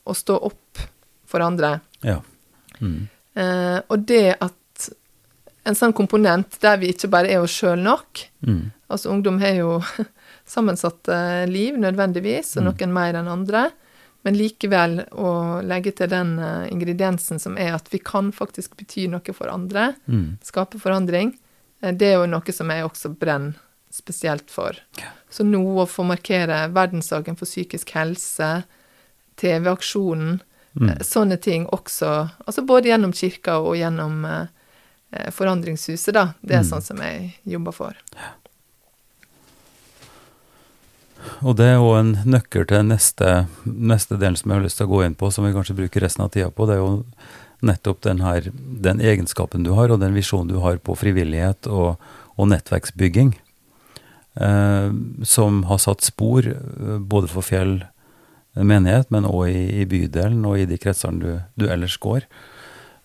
[0.06, 0.82] og stå opp
[1.30, 1.80] for andre.
[2.06, 2.20] Ja.
[2.80, 3.08] Mm.
[3.34, 4.88] Eh, og det at
[5.68, 8.70] en sånn komponent der vi ikke bare er oss sjøl nok Mm.
[8.90, 9.74] Altså, ungdom har jo
[10.48, 13.66] sammensatte liv, nødvendigvis, og noen mer enn andre.
[14.24, 19.06] Men likevel å legge til den eh, ingrediensen som er at vi kan faktisk bety
[19.08, 20.38] noe for andre, Mm.
[20.44, 21.36] skape forandring,
[21.82, 23.54] eh, det er jo noe som jeg også brenner
[23.92, 24.76] spesielt for.
[25.30, 28.64] Så nå å få markere verdensdagen for psykisk helse,
[29.40, 30.40] TV-aksjonen,
[30.78, 30.88] Mm.
[30.88, 34.46] eh, sånne ting også, altså både gjennom kirka og gjennom eh,
[35.12, 36.34] eh, Forandringshuset, da.
[36.42, 36.68] Det er Mm.
[36.70, 37.94] sånn som jeg jobber for.
[41.44, 44.86] Og det er òg en nøkkel til neste, neste delen som jeg har lyst til
[44.88, 46.66] å gå inn på, som vi kanskje bruker resten av tida på.
[46.68, 47.04] Det er jo
[47.60, 52.00] nettopp den, her, den egenskapen du har, og den visjonen du har på frivillighet og,
[52.40, 53.34] og nettverksbygging,
[54.40, 54.88] eh,
[55.28, 57.82] som har satt spor eh, både for Fjell
[58.54, 61.30] menighet, men òg i, i bydelen og i de kretsene du,
[61.60, 62.26] du ellers går.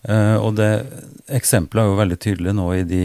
[0.06, 0.70] Uh, og det
[1.34, 3.02] eksempelet er jo veldig tydelig nå i de,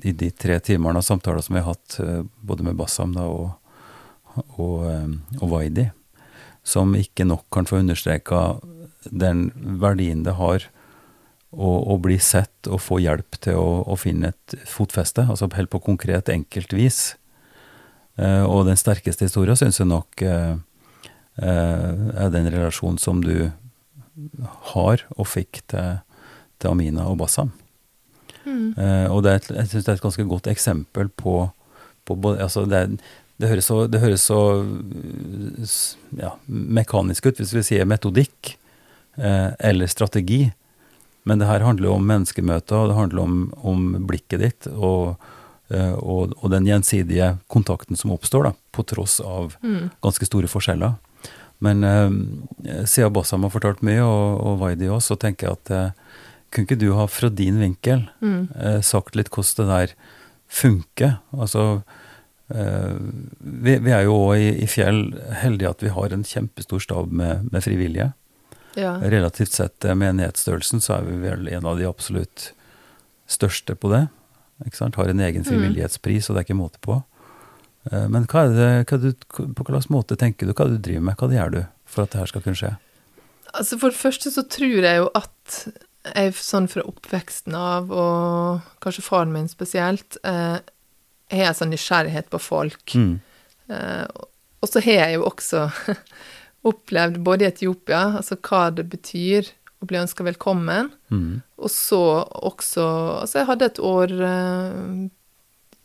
[0.00, 3.26] i de tre timene av samtaler som vi har hatt uh, både med Bassam da,
[3.28, 3.50] og,
[4.56, 5.10] og, eh,
[5.42, 5.88] og Vaidi,
[6.64, 8.60] som ikke nok kan få understreka
[9.10, 9.48] den
[9.82, 10.68] verdien det har
[11.50, 15.80] å, bli sett og få hjelp til å, å finne et fotfeste, altså helt på
[15.80, 17.16] konkret, enkelt vis.
[18.18, 20.56] Uh, og den sterkeste historien syns jeg nok eh,
[21.42, 23.50] er den relasjonen som du
[24.74, 26.00] har og fikk til,
[26.58, 27.52] til Amina og Bassam.
[28.48, 31.34] Eh, og det er et, jeg syns det er et ganske godt eksempel på,
[32.08, 32.96] på altså det, er-
[33.38, 34.38] det, høres så, det høres så
[36.18, 38.54] ja, mekanisk ut hvis vi sier metodikk
[39.18, 40.46] eh, eller strategi.
[41.28, 43.34] Men det her handler jo om menneskemøter, og det handler om,
[43.68, 45.18] om blikket ditt og,
[45.70, 49.54] eh, og, og den gjensidige kontakten som oppstår, da, på tross av
[50.02, 50.96] ganske store forskjeller.
[51.64, 55.72] Men eh, siden Bassam har fortalt mye, og, og Waidi òg, så tenker jeg at
[55.74, 56.04] eh,
[56.54, 59.96] kunne ikke du ha fra din vinkel eh, sagt litt hvordan det der
[60.48, 61.18] funker?
[61.36, 61.64] Altså,
[62.54, 62.94] eh,
[63.38, 65.02] vi, vi er jo òg i, i Fjell
[65.42, 68.12] heldige at vi har en kjempestor stab med, med frivillige.
[68.78, 68.94] Ja.
[69.02, 72.52] Relativt sett med enhetsstørrelsen så er vi vel en av de absolutt
[73.28, 74.06] største på det.
[74.64, 74.96] Ikke sant?
[74.98, 77.00] Har en egen frivillighetspris, og det er ikke måte på.
[77.92, 79.10] Eh, Men hva er det, hva du,
[79.54, 82.20] på hvilken måte tenker du, hva du driver med, hva gjør du for at det
[82.22, 82.72] her skal kunne skje?
[83.56, 85.60] Altså For det første så tror jeg jo at
[86.14, 90.58] jeg sånn fra oppveksten av, og kanskje faren min spesielt, eh,
[91.32, 92.94] har jeg sånn nysgjerrighet på folk.
[92.96, 93.18] Mm.
[93.68, 94.06] Eh,
[94.62, 95.66] og så har jeg jo også
[96.70, 99.50] opplevd både i Etiopia, altså hva det betyr
[99.82, 101.40] å bli ønska velkommen, Mm.
[101.56, 101.98] og så
[102.44, 102.82] også
[103.22, 105.08] Altså, jeg hadde et år eh,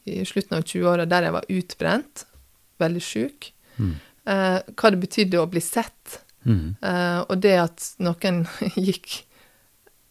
[0.06, 2.26] i slutten av 20-åra der jeg var utbrent,
[2.80, 3.52] veldig sjuk.
[3.80, 3.94] Mm.
[4.26, 6.20] Eh, hva det betydde å bli sett.
[6.46, 6.76] Mm.
[6.82, 8.44] Eh, og det at noen
[8.76, 9.24] gikk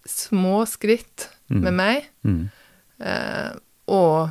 [0.09, 1.61] små skritt Mm.
[1.66, 2.51] med meg, Mm.
[3.01, 3.53] eh,
[3.88, 4.30] og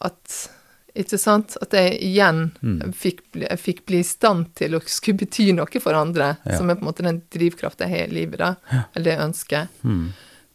[0.00, 0.48] at
[0.96, 1.58] Ikke sant?
[1.60, 2.92] At jeg igjen Mm.
[2.94, 6.56] fikk, bli, jeg fikk bli i stand til å skulle bety noe for andre, Ja.
[6.56, 8.54] som er på en måte den drivkrafta jeg har i livet, da,
[8.94, 9.68] eller det jeg ønsker.
[9.84, 10.12] Mm.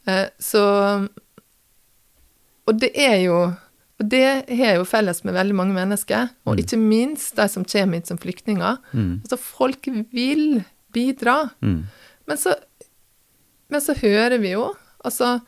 [0.07, 1.07] Eh, så
[2.67, 3.53] Og det er jo
[4.01, 7.99] Og det har jo felles med veldig mange mennesker, og ikke minst de som kommer
[7.99, 8.79] hit som flyktninger.
[8.97, 9.11] Mm.
[9.21, 10.63] Altså, folk vil
[10.95, 11.35] bidra.
[11.61, 11.83] Mm.
[12.25, 12.55] Men så,
[13.69, 14.71] men så hører vi jo
[15.01, 15.39] Altså,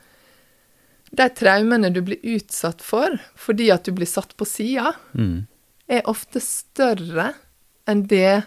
[1.14, 5.46] de traumene du blir utsatt for fordi at du blir satt på sida, Mm.
[5.88, 7.34] er ofte større
[7.86, 8.44] enn det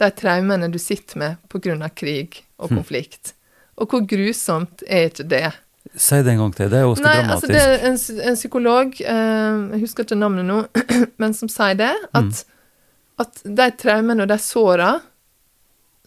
[0.00, 1.88] de traumene du sitter med pga.
[1.94, 3.34] krig og konflikt.
[3.76, 5.52] Og hvor grusomt er ikke det?
[5.98, 6.68] Si det en gang til.
[6.70, 7.34] Det er jo også Nei, dramatisk.
[7.34, 10.58] altså det er en, en psykolog, eh, jeg husker ikke navnet nå,
[11.20, 13.24] men som sier det, at, Mm.
[13.24, 15.00] at de traumene og de såra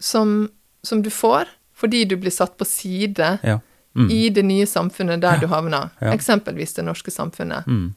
[0.00, 0.48] som,
[0.82, 1.44] som du får
[1.76, 3.58] fordi du blir satt på side Ja.
[3.94, 4.06] Mm.
[4.10, 6.12] i det nye samfunnet der du havner, Ja.
[6.14, 7.94] eksempelvis det norske samfunnet, Mm.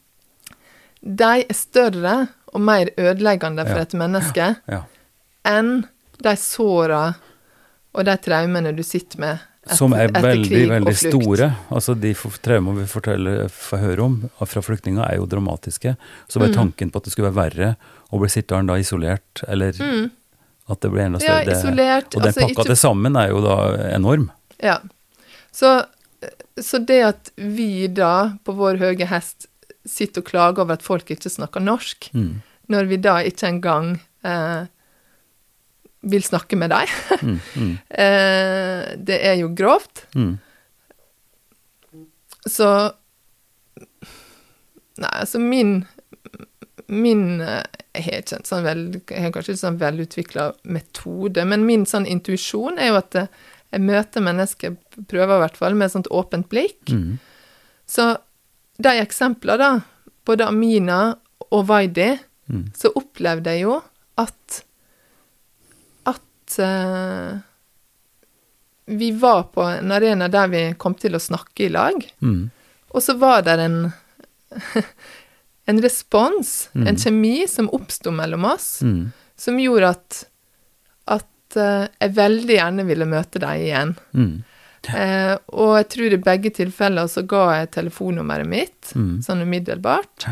[1.02, 3.82] de er større og mer ødeleggende for Ja.
[3.82, 4.82] et menneske Ja.
[5.44, 5.84] enn
[6.22, 7.14] de såra
[7.94, 9.38] og de traumene du sitter med
[9.74, 11.48] Som er veldig, veldig store.
[11.74, 15.96] Altså De traumene vi forteller, får høre om fra flyktninger, er jo dramatiske.
[16.28, 16.42] Så Mm.
[16.44, 17.76] bare tanken på at det skulle være verre
[18.12, 19.72] å bli sittende da isolert, eller
[20.68, 23.16] at det blir enda større Ja, det- isolert, Og den altså pakka ikke- til sammen
[23.16, 23.56] er jo da
[23.96, 24.30] enorm.
[24.62, 24.78] Ja.
[25.52, 25.84] Så,
[26.58, 29.46] så det at vi da, på vår høye hest,
[29.86, 32.42] sitter og klager over at folk ikke snakker norsk, Mm.
[32.68, 34.66] når vi da ikke engang eh,
[36.06, 36.90] vil snakke med deg.
[37.26, 37.38] Mm.
[37.56, 37.70] Mm.
[38.02, 40.04] eh, det er jo grovt.
[40.14, 40.34] Mm.
[42.46, 42.68] Så
[44.96, 45.72] Nei, altså min
[46.88, 47.64] Min eh,
[47.96, 50.44] Jeg har ikke en sånn vel, jeg har kanskje ikke sånn velutvikla
[50.76, 53.30] metode, men min sånn intuisjon er jo at eh,
[53.72, 54.76] jeg møter mennesker,
[55.10, 56.92] prøver i hvert fall, med et sånt åpent blikk.
[56.92, 57.16] Mm.
[57.90, 58.04] Så
[58.78, 61.00] de eksemplene, da, både Amina
[61.50, 62.12] og Vaidi,
[62.46, 62.68] Mm.
[62.78, 63.80] så opplevde jeg jo
[64.22, 64.60] at
[66.46, 67.38] at eh,
[68.86, 72.50] vi var på en arena der vi kom til å snakke i lag, Mm.
[72.94, 73.92] og så var det en
[75.66, 79.12] en respons, en kjemi, som oppsto mellom oss, Mm.
[79.36, 80.24] som gjorde at
[81.06, 83.92] at uh, jeg veldig gjerne ville møte deg igjen.
[84.14, 84.44] Mm.
[84.94, 89.20] Eh, og jeg tror i begge tilfeller så ga jeg telefonnummeret mitt, Mm.
[89.22, 90.26] sånn umiddelbart.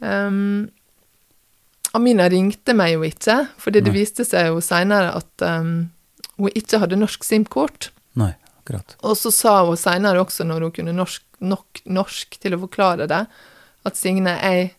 [0.00, 0.68] Um,
[1.96, 3.98] Amina ringte meg jo ikke, fordi det Nei.
[4.02, 5.70] viste seg jo seinere at um,
[6.36, 7.90] hun ikke hadde norsk SIM-kort.
[8.20, 8.96] Nei, akkurat.
[9.02, 13.06] Og så sa hun seinere også, når hun kunne norsk, nok norsk til å forklare
[13.10, 13.22] det,
[13.86, 14.72] at Signe, jeg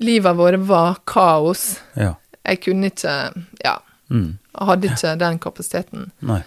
[0.00, 1.78] Livet vårt var kaos.
[1.94, 2.14] Ja.
[2.48, 3.16] Jeg kunne ikke
[3.64, 3.78] Ja,
[4.10, 4.38] Mm.
[4.58, 6.06] hadde ikke den kapasiteten.
[6.22, 6.40] Nei.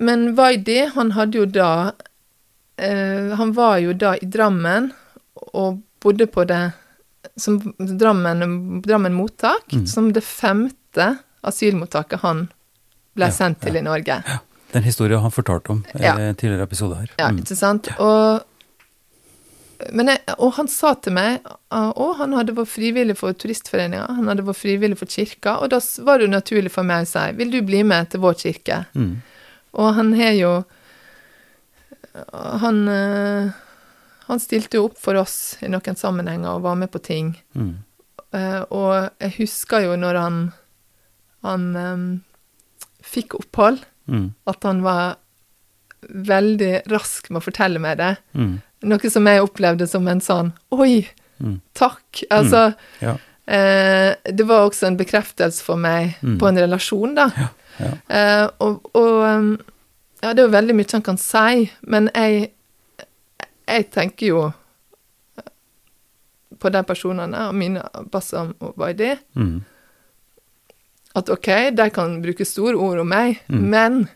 [0.00, 1.92] Men Waidi, han hadde jo da
[2.76, 4.92] eh, Han var jo da i Drammen
[5.54, 6.72] og bodde på det
[7.36, 9.86] som Drammen, Drammen mottak, Mm.
[9.86, 12.48] som det femte asylmottaket han
[13.14, 14.22] ble Ja, sendt til i Norge.
[14.26, 14.38] Ja.
[14.72, 16.16] Den historien han fortalte om i Ja.
[16.18, 17.08] en tidligere episode her.
[17.18, 17.38] Ja, Mm.
[17.42, 17.88] ikke sant?
[17.98, 18.42] Og,
[19.92, 21.40] men jeg, og han sa til meg
[21.70, 25.78] Og han hadde vært frivillig for Turistforeninga, han hadde vært frivillig for kirka, og da
[26.02, 28.86] var det naturlig for meg å si Vil du bli med til vår kirke?
[28.94, 29.22] Mm.
[29.74, 30.64] Og han har jo
[32.32, 33.50] Han eh,
[34.28, 37.34] Han stilte jo opp for oss i noen sammenhenger og var med på ting.
[37.56, 37.78] Mm.
[38.34, 40.40] Uh, og jeg husker jo når han
[41.42, 42.06] Han um,
[43.02, 44.32] fikk opphold, Mm.
[44.48, 45.16] at han var
[46.08, 48.14] veldig rask med å fortelle meg det.
[48.34, 48.54] Mm.
[48.88, 51.08] Noe som jeg opplevde som en sånn Oi,
[51.40, 51.60] Mm.
[51.74, 52.24] takk.
[52.30, 53.12] Altså Ja.
[53.46, 56.38] uh, Det var også en bekreftelse for meg Mm.
[56.38, 57.30] på en relasjon, da.
[57.36, 57.48] Ja.
[57.78, 57.92] Ja.
[58.10, 59.60] Uh, og og um,
[60.22, 62.50] ja, det er jo veldig mye han kan si, men jeg
[63.68, 64.52] Jeg tenker jo
[66.58, 69.60] på de personene, Amina Bassam og Baidi, Mm.
[71.14, 71.46] at OK,
[71.76, 73.60] de kan bruke store ord om meg, Mm.
[73.70, 74.08] men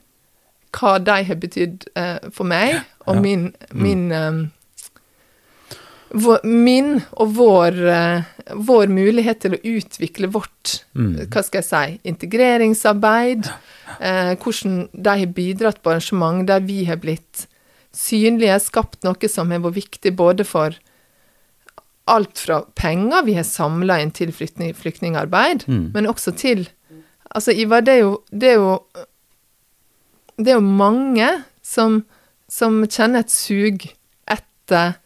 [0.72, 3.20] hva de har betydd eh, for meg, og Ja.
[3.20, 4.50] min, min um,
[6.14, 8.22] vår, Min og vår eh,
[8.54, 11.28] vår mulighet til å utvikle vårt Mm.
[11.30, 13.46] hva skal jeg si, integreringsarbeid.
[14.00, 17.46] Eh, hvordan de har bidratt på arrangement der vi har blitt
[17.92, 20.76] synlige, skapt noe som har vært viktig både for
[22.10, 25.90] alt fra penger vi har samla inn til flyktning, flyktningarbeid, Mm.
[25.94, 26.68] men også til
[27.34, 28.78] Altså, Ivar, det er jo Det er jo,
[30.36, 31.28] det er jo mange
[31.62, 32.04] som,
[32.48, 33.86] som kjenner et sug
[34.28, 34.96] etter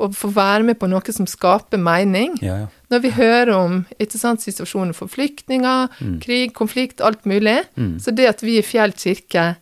[0.00, 2.38] å få være med på noe som skaper mening.
[2.42, 2.66] Ja, ja.
[2.90, 5.90] Når vi hører om ikke sant, situasjoner for flyktninger,
[6.24, 7.98] krig, konflikt, alt mulig, Mm.
[8.00, 9.56] så det at vi i Fjell kirke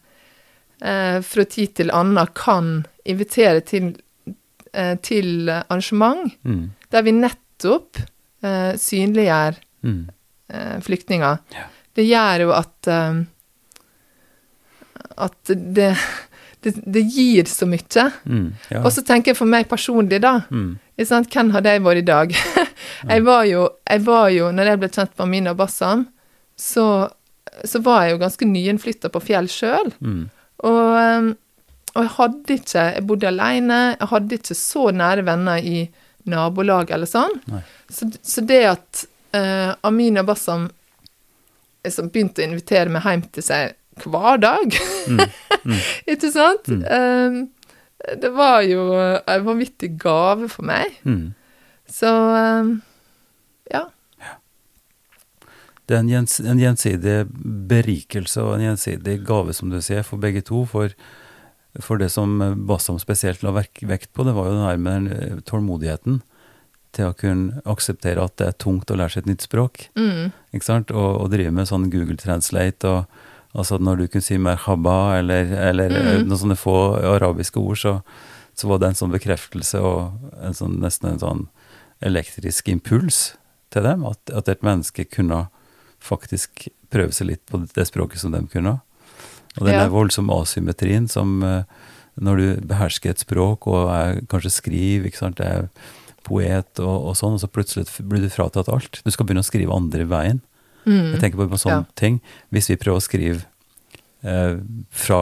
[0.83, 3.95] eh, fra tid til annen kan invitere til,
[4.73, 6.71] eh, til arrangement Mm.
[6.91, 7.97] der vi nettopp
[8.43, 10.09] eh, synliggjør Mm.
[10.51, 11.65] eh, flyktninger, Ja.
[11.95, 13.23] det gjør jo at eh,
[15.19, 15.97] at det,
[16.63, 18.05] det, det gir så mye.
[18.27, 18.53] Mm.
[18.71, 18.83] Ja.
[18.85, 20.41] Og så tenker jeg for meg personlig, da.
[20.51, 20.77] Mm.
[20.99, 22.35] Hvem hadde jeg vært i dag?
[23.13, 26.07] jeg var jo, jeg var jo når jeg ble kjent med Amina Bassam,
[26.59, 26.87] så,
[27.65, 29.93] så var jeg jo ganske nyinnflytta på Fjell sjøl.
[30.03, 30.25] Mm.
[30.67, 31.29] Og, um,
[31.95, 35.85] og jeg hadde ikke Jeg bodde alene, jeg hadde ikke så nære venner i
[36.29, 37.39] nabolag eller sånn.
[37.89, 39.05] Så, så det at
[39.37, 40.69] uh, Amina Bassam
[41.87, 44.75] liksom begynte å invitere meg hjem til seg hver dag
[46.13, 46.69] Ikke sant?
[46.69, 47.49] Um,
[47.99, 51.01] det var jo en vanvittig gave for meg.
[51.03, 51.33] Mm.
[51.91, 52.71] Så um,
[53.73, 53.89] ja.
[55.89, 57.17] Det er en, gjens, en gjensidig
[57.71, 60.63] berikelse og en gjensidig gave, som du sier, for begge to.
[60.69, 60.93] For,
[61.81, 62.35] for det som
[62.69, 66.21] Bassam spesielt la vekt på, det var jo den her med eh, tålmodigheten
[66.97, 69.89] til å kunne akseptere at det er tungt å lære seg et nytt språk.
[69.97, 70.93] Mm, ikke sant?
[70.93, 75.53] Og, og drive med sånn Google Translate og altså når du kunne si merhaba eller,
[75.71, 76.07] eller Mm.
[76.07, 76.77] eh, noen sånne få
[77.17, 77.95] arabiske ord, så,
[78.57, 81.45] så var det en sånn bekreftelse og en sånn, nesten en sånn
[82.05, 83.37] elektrisk impuls
[83.73, 85.47] til dem, at, at et menneske kunne
[86.09, 88.79] faktisk prøve seg litt på det språket som de kunne.
[89.59, 89.89] Og den Ja.
[89.93, 91.63] voldsomme asymmetrien som eh,
[92.21, 95.69] når du behersker et språk og er, kanskje skriver, ikke sant, er
[96.27, 99.01] poet og, og sånn, og så plutselig blir du fratatt alt.
[99.05, 100.41] Du skal begynne å skrive andre veien.
[100.85, 101.93] mm, Jeg tenker bare på sånne Ja.
[101.95, 102.21] ting.
[102.53, 103.45] Hvis vi prøver å skrive
[104.25, 104.57] eh,
[104.91, 105.21] fra,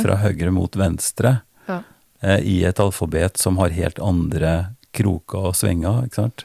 [0.00, 1.82] fra høyre mot venstre Ja.
[2.22, 6.44] eh, i et alfabet som har helt andre kroker og svinger, ikke sant?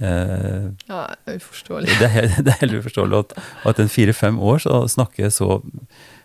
[0.00, 1.88] Eh, Ja, uforståelig.
[2.02, 3.30] det, er, det er helt uforståelig at,
[3.70, 5.60] at en fire-fem år så snakker så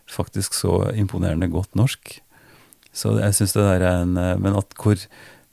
[0.09, 2.01] faktisk så imponerende godt norsk.
[2.93, 4.97] Så jeg syns det der er en Men at hvor,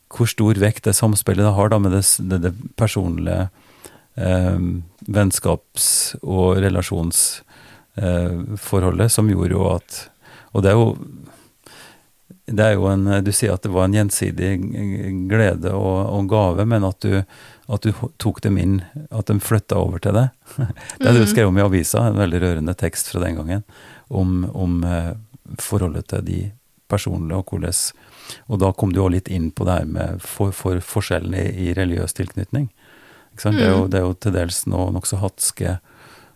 [0.09, 3.49] hvor stor vekt det samspillet det har da med det, det, det personlige
[4.17, 4.59] eh,
[5.13, 10.09] vennskaps- og relasjonsforholdet, eh, som gjorde jo at
[10.57, 10.97] Og det er jo
[12.47, 14.53] det er jo en, Du sier at det var en gjensidig
[15.31, 17.23] glede og, og gave, men at du,
[17.69, 17.93] at du
[18.23, 18.77] tok dem inn,
[19.11, 20.29] at de flytta over til deg.
[21.01, 21.31] Det har du Mhm.
[21.33, 23.65] skrevet om i avisa, en veldig rørende tekst fra den gangen,
[24.09, 25.13] om, om eh,
[25.59, 26.41] forholdet til de
[26.89, 27.93] personlige, og hvordan
[28.49, 31.69] Og da kom du jo litt inn på det her med for, for forskjellen i,
[31.69, 32.71] i religiøs tilknytning.
[33.37, 33.91] Det, er jo, Mhm.
[33.91, 35.79] det er jo til dels noe nokså hatske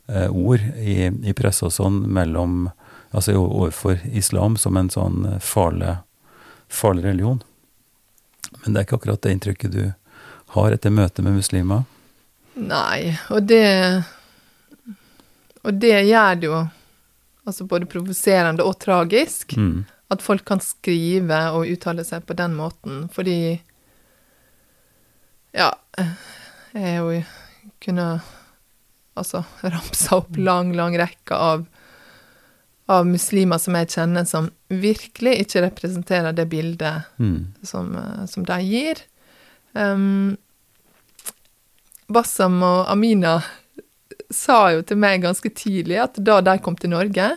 [0.09, 2.71] eh, ord i, i presse og sånn mellom
[3.13, 5.97] Altså overfor islam som en sånn eh, farlig,
[6.71, 7.41] farlig religion.
[8.63, 9.83] Men det er ikke akkurat det inntrykket du
[10.55, 11.83] har etter møtet med muslimer.
[12.55, 14.05] Nei, og det
[15.63, 16.61] Og det gjør det jo
[17.47, 19.85] altså både provoserende og tragisk Mm.
[20.11, 23.61] at folk kan skrive og uttale seg på den måten, fordi
[25.55, 27.23] Ja, jeg er jo
[27.83, 28.21] kunne
[29.19, 31.67] altså ramsa opp lang, lang rekke av
[32.91, 37.53] av muslimer som jeg kjenner som virkelig ikke representerer det bildet Mm.
[37.62, 38.97] som, eh, som de gir.
[39.74, 40.36] Um,
[42.09, 43.41] Bassam og Amina
[44.30, 47.36] sa jo til meg ganske tidlig at da de kom til Norge,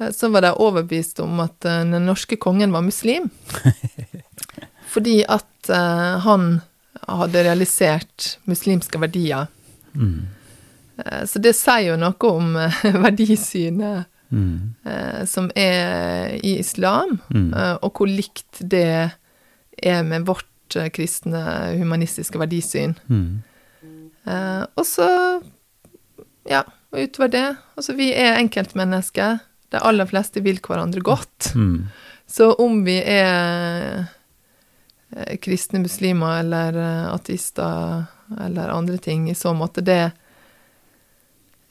[0.00, 3.30] eh, så var de overbevist om at eh, den norske kongen var muslim.
[4.94, 6.60] Fordi at uh, han
[7.08, 9.48] hadde realisert muslimske verdier.
[9.94, 10.28] Mm.
[11.26, 12.52] Så det sier jo noe om
[13.08, 14.74] verdisynet Mm.
[14.86, 17.54] eh, som er i islam, Mm.
[17.54, 19.10] eh, og hvor likt det
[19.82, 22.94] er med vårt eh, kristne humanistiske verdisyn.
[23.08, 23.42] Mm.
[24.26, 25.42] Eh, og så
[26.50, 26.62] Ja,
[26.92, 29.38] og utover det Altså, vi er enkeltmennesker.
[29.72, 31.54] De aller fleste vil hverandre godt.
[31.54, 31.86] Mm.
[32.26, 34.04] Så om vi er
[35.40, 36.76] kristne muslimer eller
[37.14, 38.06] ateister
[38.40, 40.12] eller andre ting i så måte, det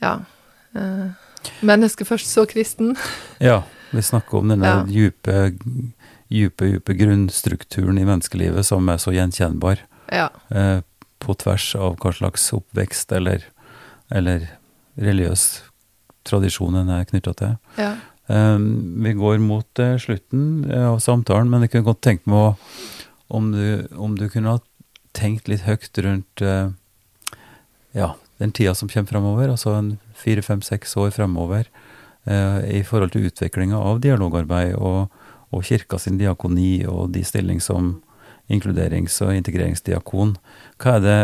[0.02, 0.20] Ja.
[1.46, 2.96] Eh, mennesket først, så kristen.
[3.44, 4.84] Ja, vi snakker om denne Ja.
[4.88, 5.54] djupe,
[6.32, 9.78] djupe, djupe grunnstrukturen i menneskelivet som er så gjenkjennbar
[10.12, 10.30] Ja.
[10.50, 10.82] eh,
[11.20, 13.44] på tvers av hva slags oppvekst eller,
[14.12, 14.50] eller
[14.98, 15.62] religiøs
[16.26, 17.58] tradisjon en er knytta til.
[17.78, 17.96] Ja.
[18.28, 22.40] Um, vi går mot eh, slutten eh, av samtalen, men jeg kunne godt tenke meg
[22.40, 22.58] å,
[23.36, 24.60] om, du, om du kunne ha
[25.14, 26.70] tenkt litt høyt rundt eh,
[27.94, 31.70] ja, den tida som kommer fremover, altså en fire, fem, seks år fremover,
[32.26, 35.12] eh, i forhold til utviklinga av dialogarbeid og,
[35.54, 37.98] og kirka sin diakoni og de stilling som
[38.52, 40.36] inkluderings- og integreringsdiakon.
[40.82, 41.20] Hva, det,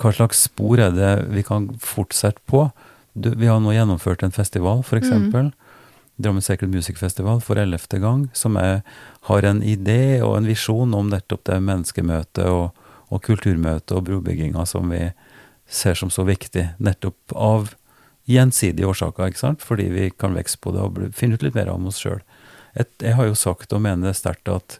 [0.00, 2.68] hva slags spor er det vi kan fortsette på?
[3.12, 5.10] Du, vi har nå gjennomført en festival, f.eks.
[5.12, 5.52] Mm.
[6.22, 8.80] Drammen Sacred Music Festival for ellevte gang, som er,
[9.28, 12.72] har en idé og en visjon om nettopp det menneskemøtet og,
[13.12, 15.06] og kulturmøtet og brobygginga som vi
[15.72, 17.72] ser som så viktig, nettopp av
[18.30, 19.64] gjensidige årsaker, ikke sant?
[19.64, 22.22] fordi vi kan vokse på det og finne ut litt mer om oss sjøl.
[22.76, 24.78] Jeg har jo sagt og mener sterkt at,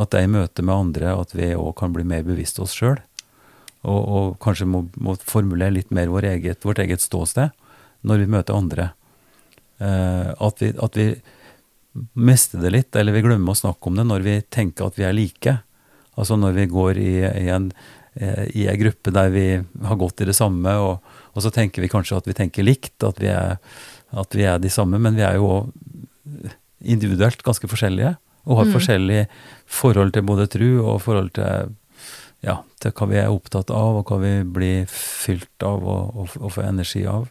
[0.00, 3.00] at er i møte med andre at vi òg kan bli mer bevisst oss sjøl.
[3.84, 7.52] Og, og, kanskje må, må, formulere litt mer vår eget, vårt eget ståsted
[8.08, 8.86] når vi møter andre.
[9.76, 11.08] Eh, at, vi, at vi
[12.16, 15.04] mister det litt, eller vi glemmer å snakke om det når vi tenker at vi
[15.04, 15.58] er like.
[16.16, 17.12] Altså når vi går i,
[17.44, 17.68] i en
[18.14, 21.82] eh, i ei gruppe der vi har gått i det samme, og, og, så tenker
[21.82, 23.56] vi kanskje at vi tenker likt, at vi er,
[24.14, 25.66] at vi er de samme, men vi er jo
[26.80, 28.14] individuelt ganske forskjellige.
[28.44, 28.74] Og har mm.
[28.76, 29.20] forskjellig
[29.70, 31.72] forhold til både tru og forhold til,
[32.44, 36.36] ja, til hva vi er opptatt av, og hva vi blir fylt av og, og,
[36.40, 37.30] og får energi av.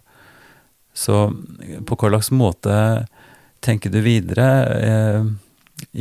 [0.93, 1.25] Så
[1.85, 2.75] på hva slags måte
[3.63, 4.47] tenker du videre
[4.77, 5.29] eh,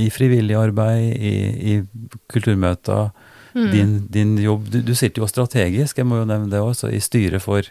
[0.05, 1.34] i frivillig arbeid, i,
[1.72, 3.12] i kulturmøter?
[3.53, 3.70] Mm.
[3.70, 7.00] Din, din, jobb du, du, sitter jo strategisk, jeg må jo nevne det også, i
[7.05, 7.66] styret for,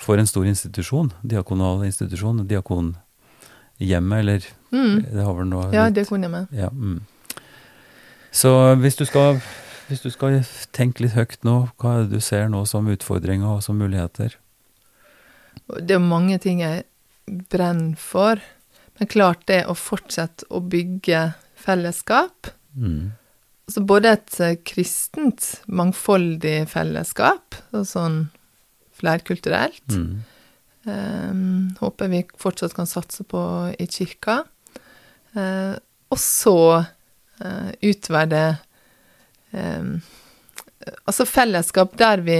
[0.00, 1.12] for en stor institusjon.
[1.22, 2.44] Diakonal institusjon.
[2.48, 4.94] Diakonhjemmet, eller mm.
[5.10, 6.52] Det har vel noe Ja, diakonhjemmet.
[6.56, 7.02] Ja, mm.
[8.32, 9.42] Så hvis du, skal,
[9.90, 10.40] hvis du skal
[10.72, 14.38] tenke litt høyt nå, hva er det du ser nå som utfordringer og som muligheter?
[15.68, 16.86] Det er mange ting jeg
[17.52, 18.40] brenner for.
[18.98, 22.52] Men klart det å fortsette å bygge fellesskap.
[22.72, 23.12] Mm.
[23.68, 28.24] Altså både et eh, kristent, mangfoldig fellesskap, og sånn
[28.98, 29.86] flerkulturelt.
[29.94, 30.22] Mm.
[30.82, 33.40] Um, håper vi fortsatt kan satse på
[33.78, 34.42] i kirka.
[35.36, 35.78] Uh,
[36.12, 38.48] og så uh, utover det
[39.56, 39.94] um,
[41.06, 42.36] Altså fellesskap der vi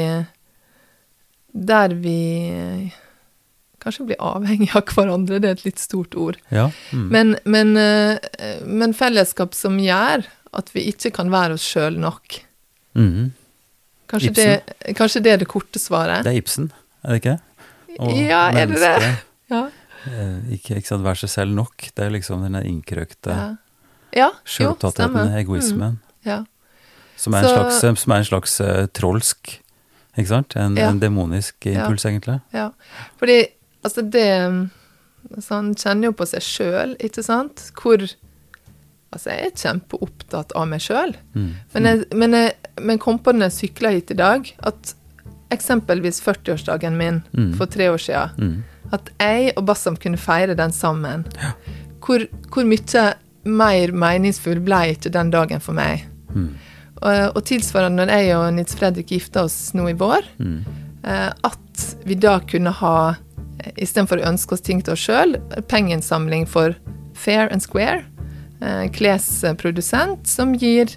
[1.55, 2.91] Der vi
[3.81, 6.37] kanskje blir avhengig av hverandre, det er et litt stort ord.
[6.55, 6.69] Ja.
[6.93, 7.07] Mm.
[7.15, 8.19] Men, men, uh,
[8.67, 12.41] men fellesskap som gjør at vi ikke kan være oss sjøl nok.
[12.99, 13.33] Mm.
[14.13, 16.27] Kanskje, det, kanskje, det, er det korte svaret?
[16.27, 16.69] Det er Ibsen,
[17.03, 17.37] er det ikke?
[18.01, 19.13] Og ja, er det det?
[19.53, 19.67] Ja.
[20.09, 21.89] Eh, ikke, ikke sant, være seg selv nok.
[21.95, 23.49] Det er liksom den innkrøkte ja.
[24.17, 25.99] ja sjølpåtattheten, egoismen.
[25.99, 26.29] Mm.
[26.29, 26.39] Ja.
[27.17, 29.55] Som er, Så, en slags, som er en slags uh, trolsk,
[30.17, 30.57] ikke sant?
[30.59, 30.89] En, ja.
[30.91, 32.41] en demonisk impuls, egentlig.
[32.57, 32.71] Ja.
[33.21, 33.39] Fordi,
[33.85, 34.27] altså, det
[35.31, 37.69] altså, Han kjenner jo på seg sjøl, ikke sant?
[37.79, 38.03] Hvor
[39.13, 41.13] Altså, jeg er kjempeopptatt av meg sjøl.
[41.37, 41.49] Mm.
[41.75, 44.95] Men, jeg, men, jeg, men kom på når jeg sykla hit i dag, at
[45.53, 47.51] eksempelvis 40-årsdagen min mm.
[47.59, 48.93] for tre år siden, mm.
[48.97, 51.27] at jeg og Bassam kunne feire den sammen.
[51.41, 51.53] Ja.
[52.03, 53.05] Hvor, hvor, mye
[53.43, 56.07] mer meningsfull ble ikke den dagen for meg?
[56.33, 56.55] Mm.
[57.03, 60.57] Og, og, tilsvarende når jeg og Nils Fredrik gifta oss nå i vår, mm.
[61.05, 62.97] eh, at vi da kunne ha,
[63.61, 65.37] eh, istedenfor å ønske oss ting til oss sjøl,
[65.69, 66.79] pengeinnsamling for
[67.19, 68.07] Fair and Square
[68.95, 70.93] klesprodusent som gir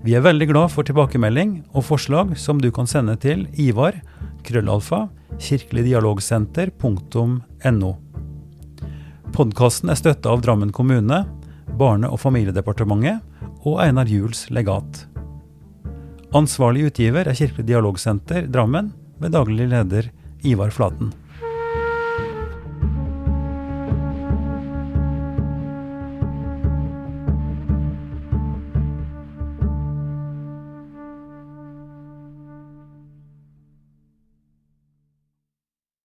[0.04, 3.94] Vi er veldig glad for tilbakemelding og forslag som du kan sende til Ivar,
[4.48, 5.10] krøllalfa,
[5.44, 7.92] kirkeligdialogsenter.no.
[9.34, 11.26] Podkasten er støtta av Drammen kommune,
[11.74, 13.20] Barne- og familiedepartementet
[13.68, 15.08] og Einar Juels legat.
[16.34, 20.12] Ansvarlig utgiver er Kirkelig dialogsenter Drammen, med daglig leder
[20.42, 21.14] Ivar Flaten.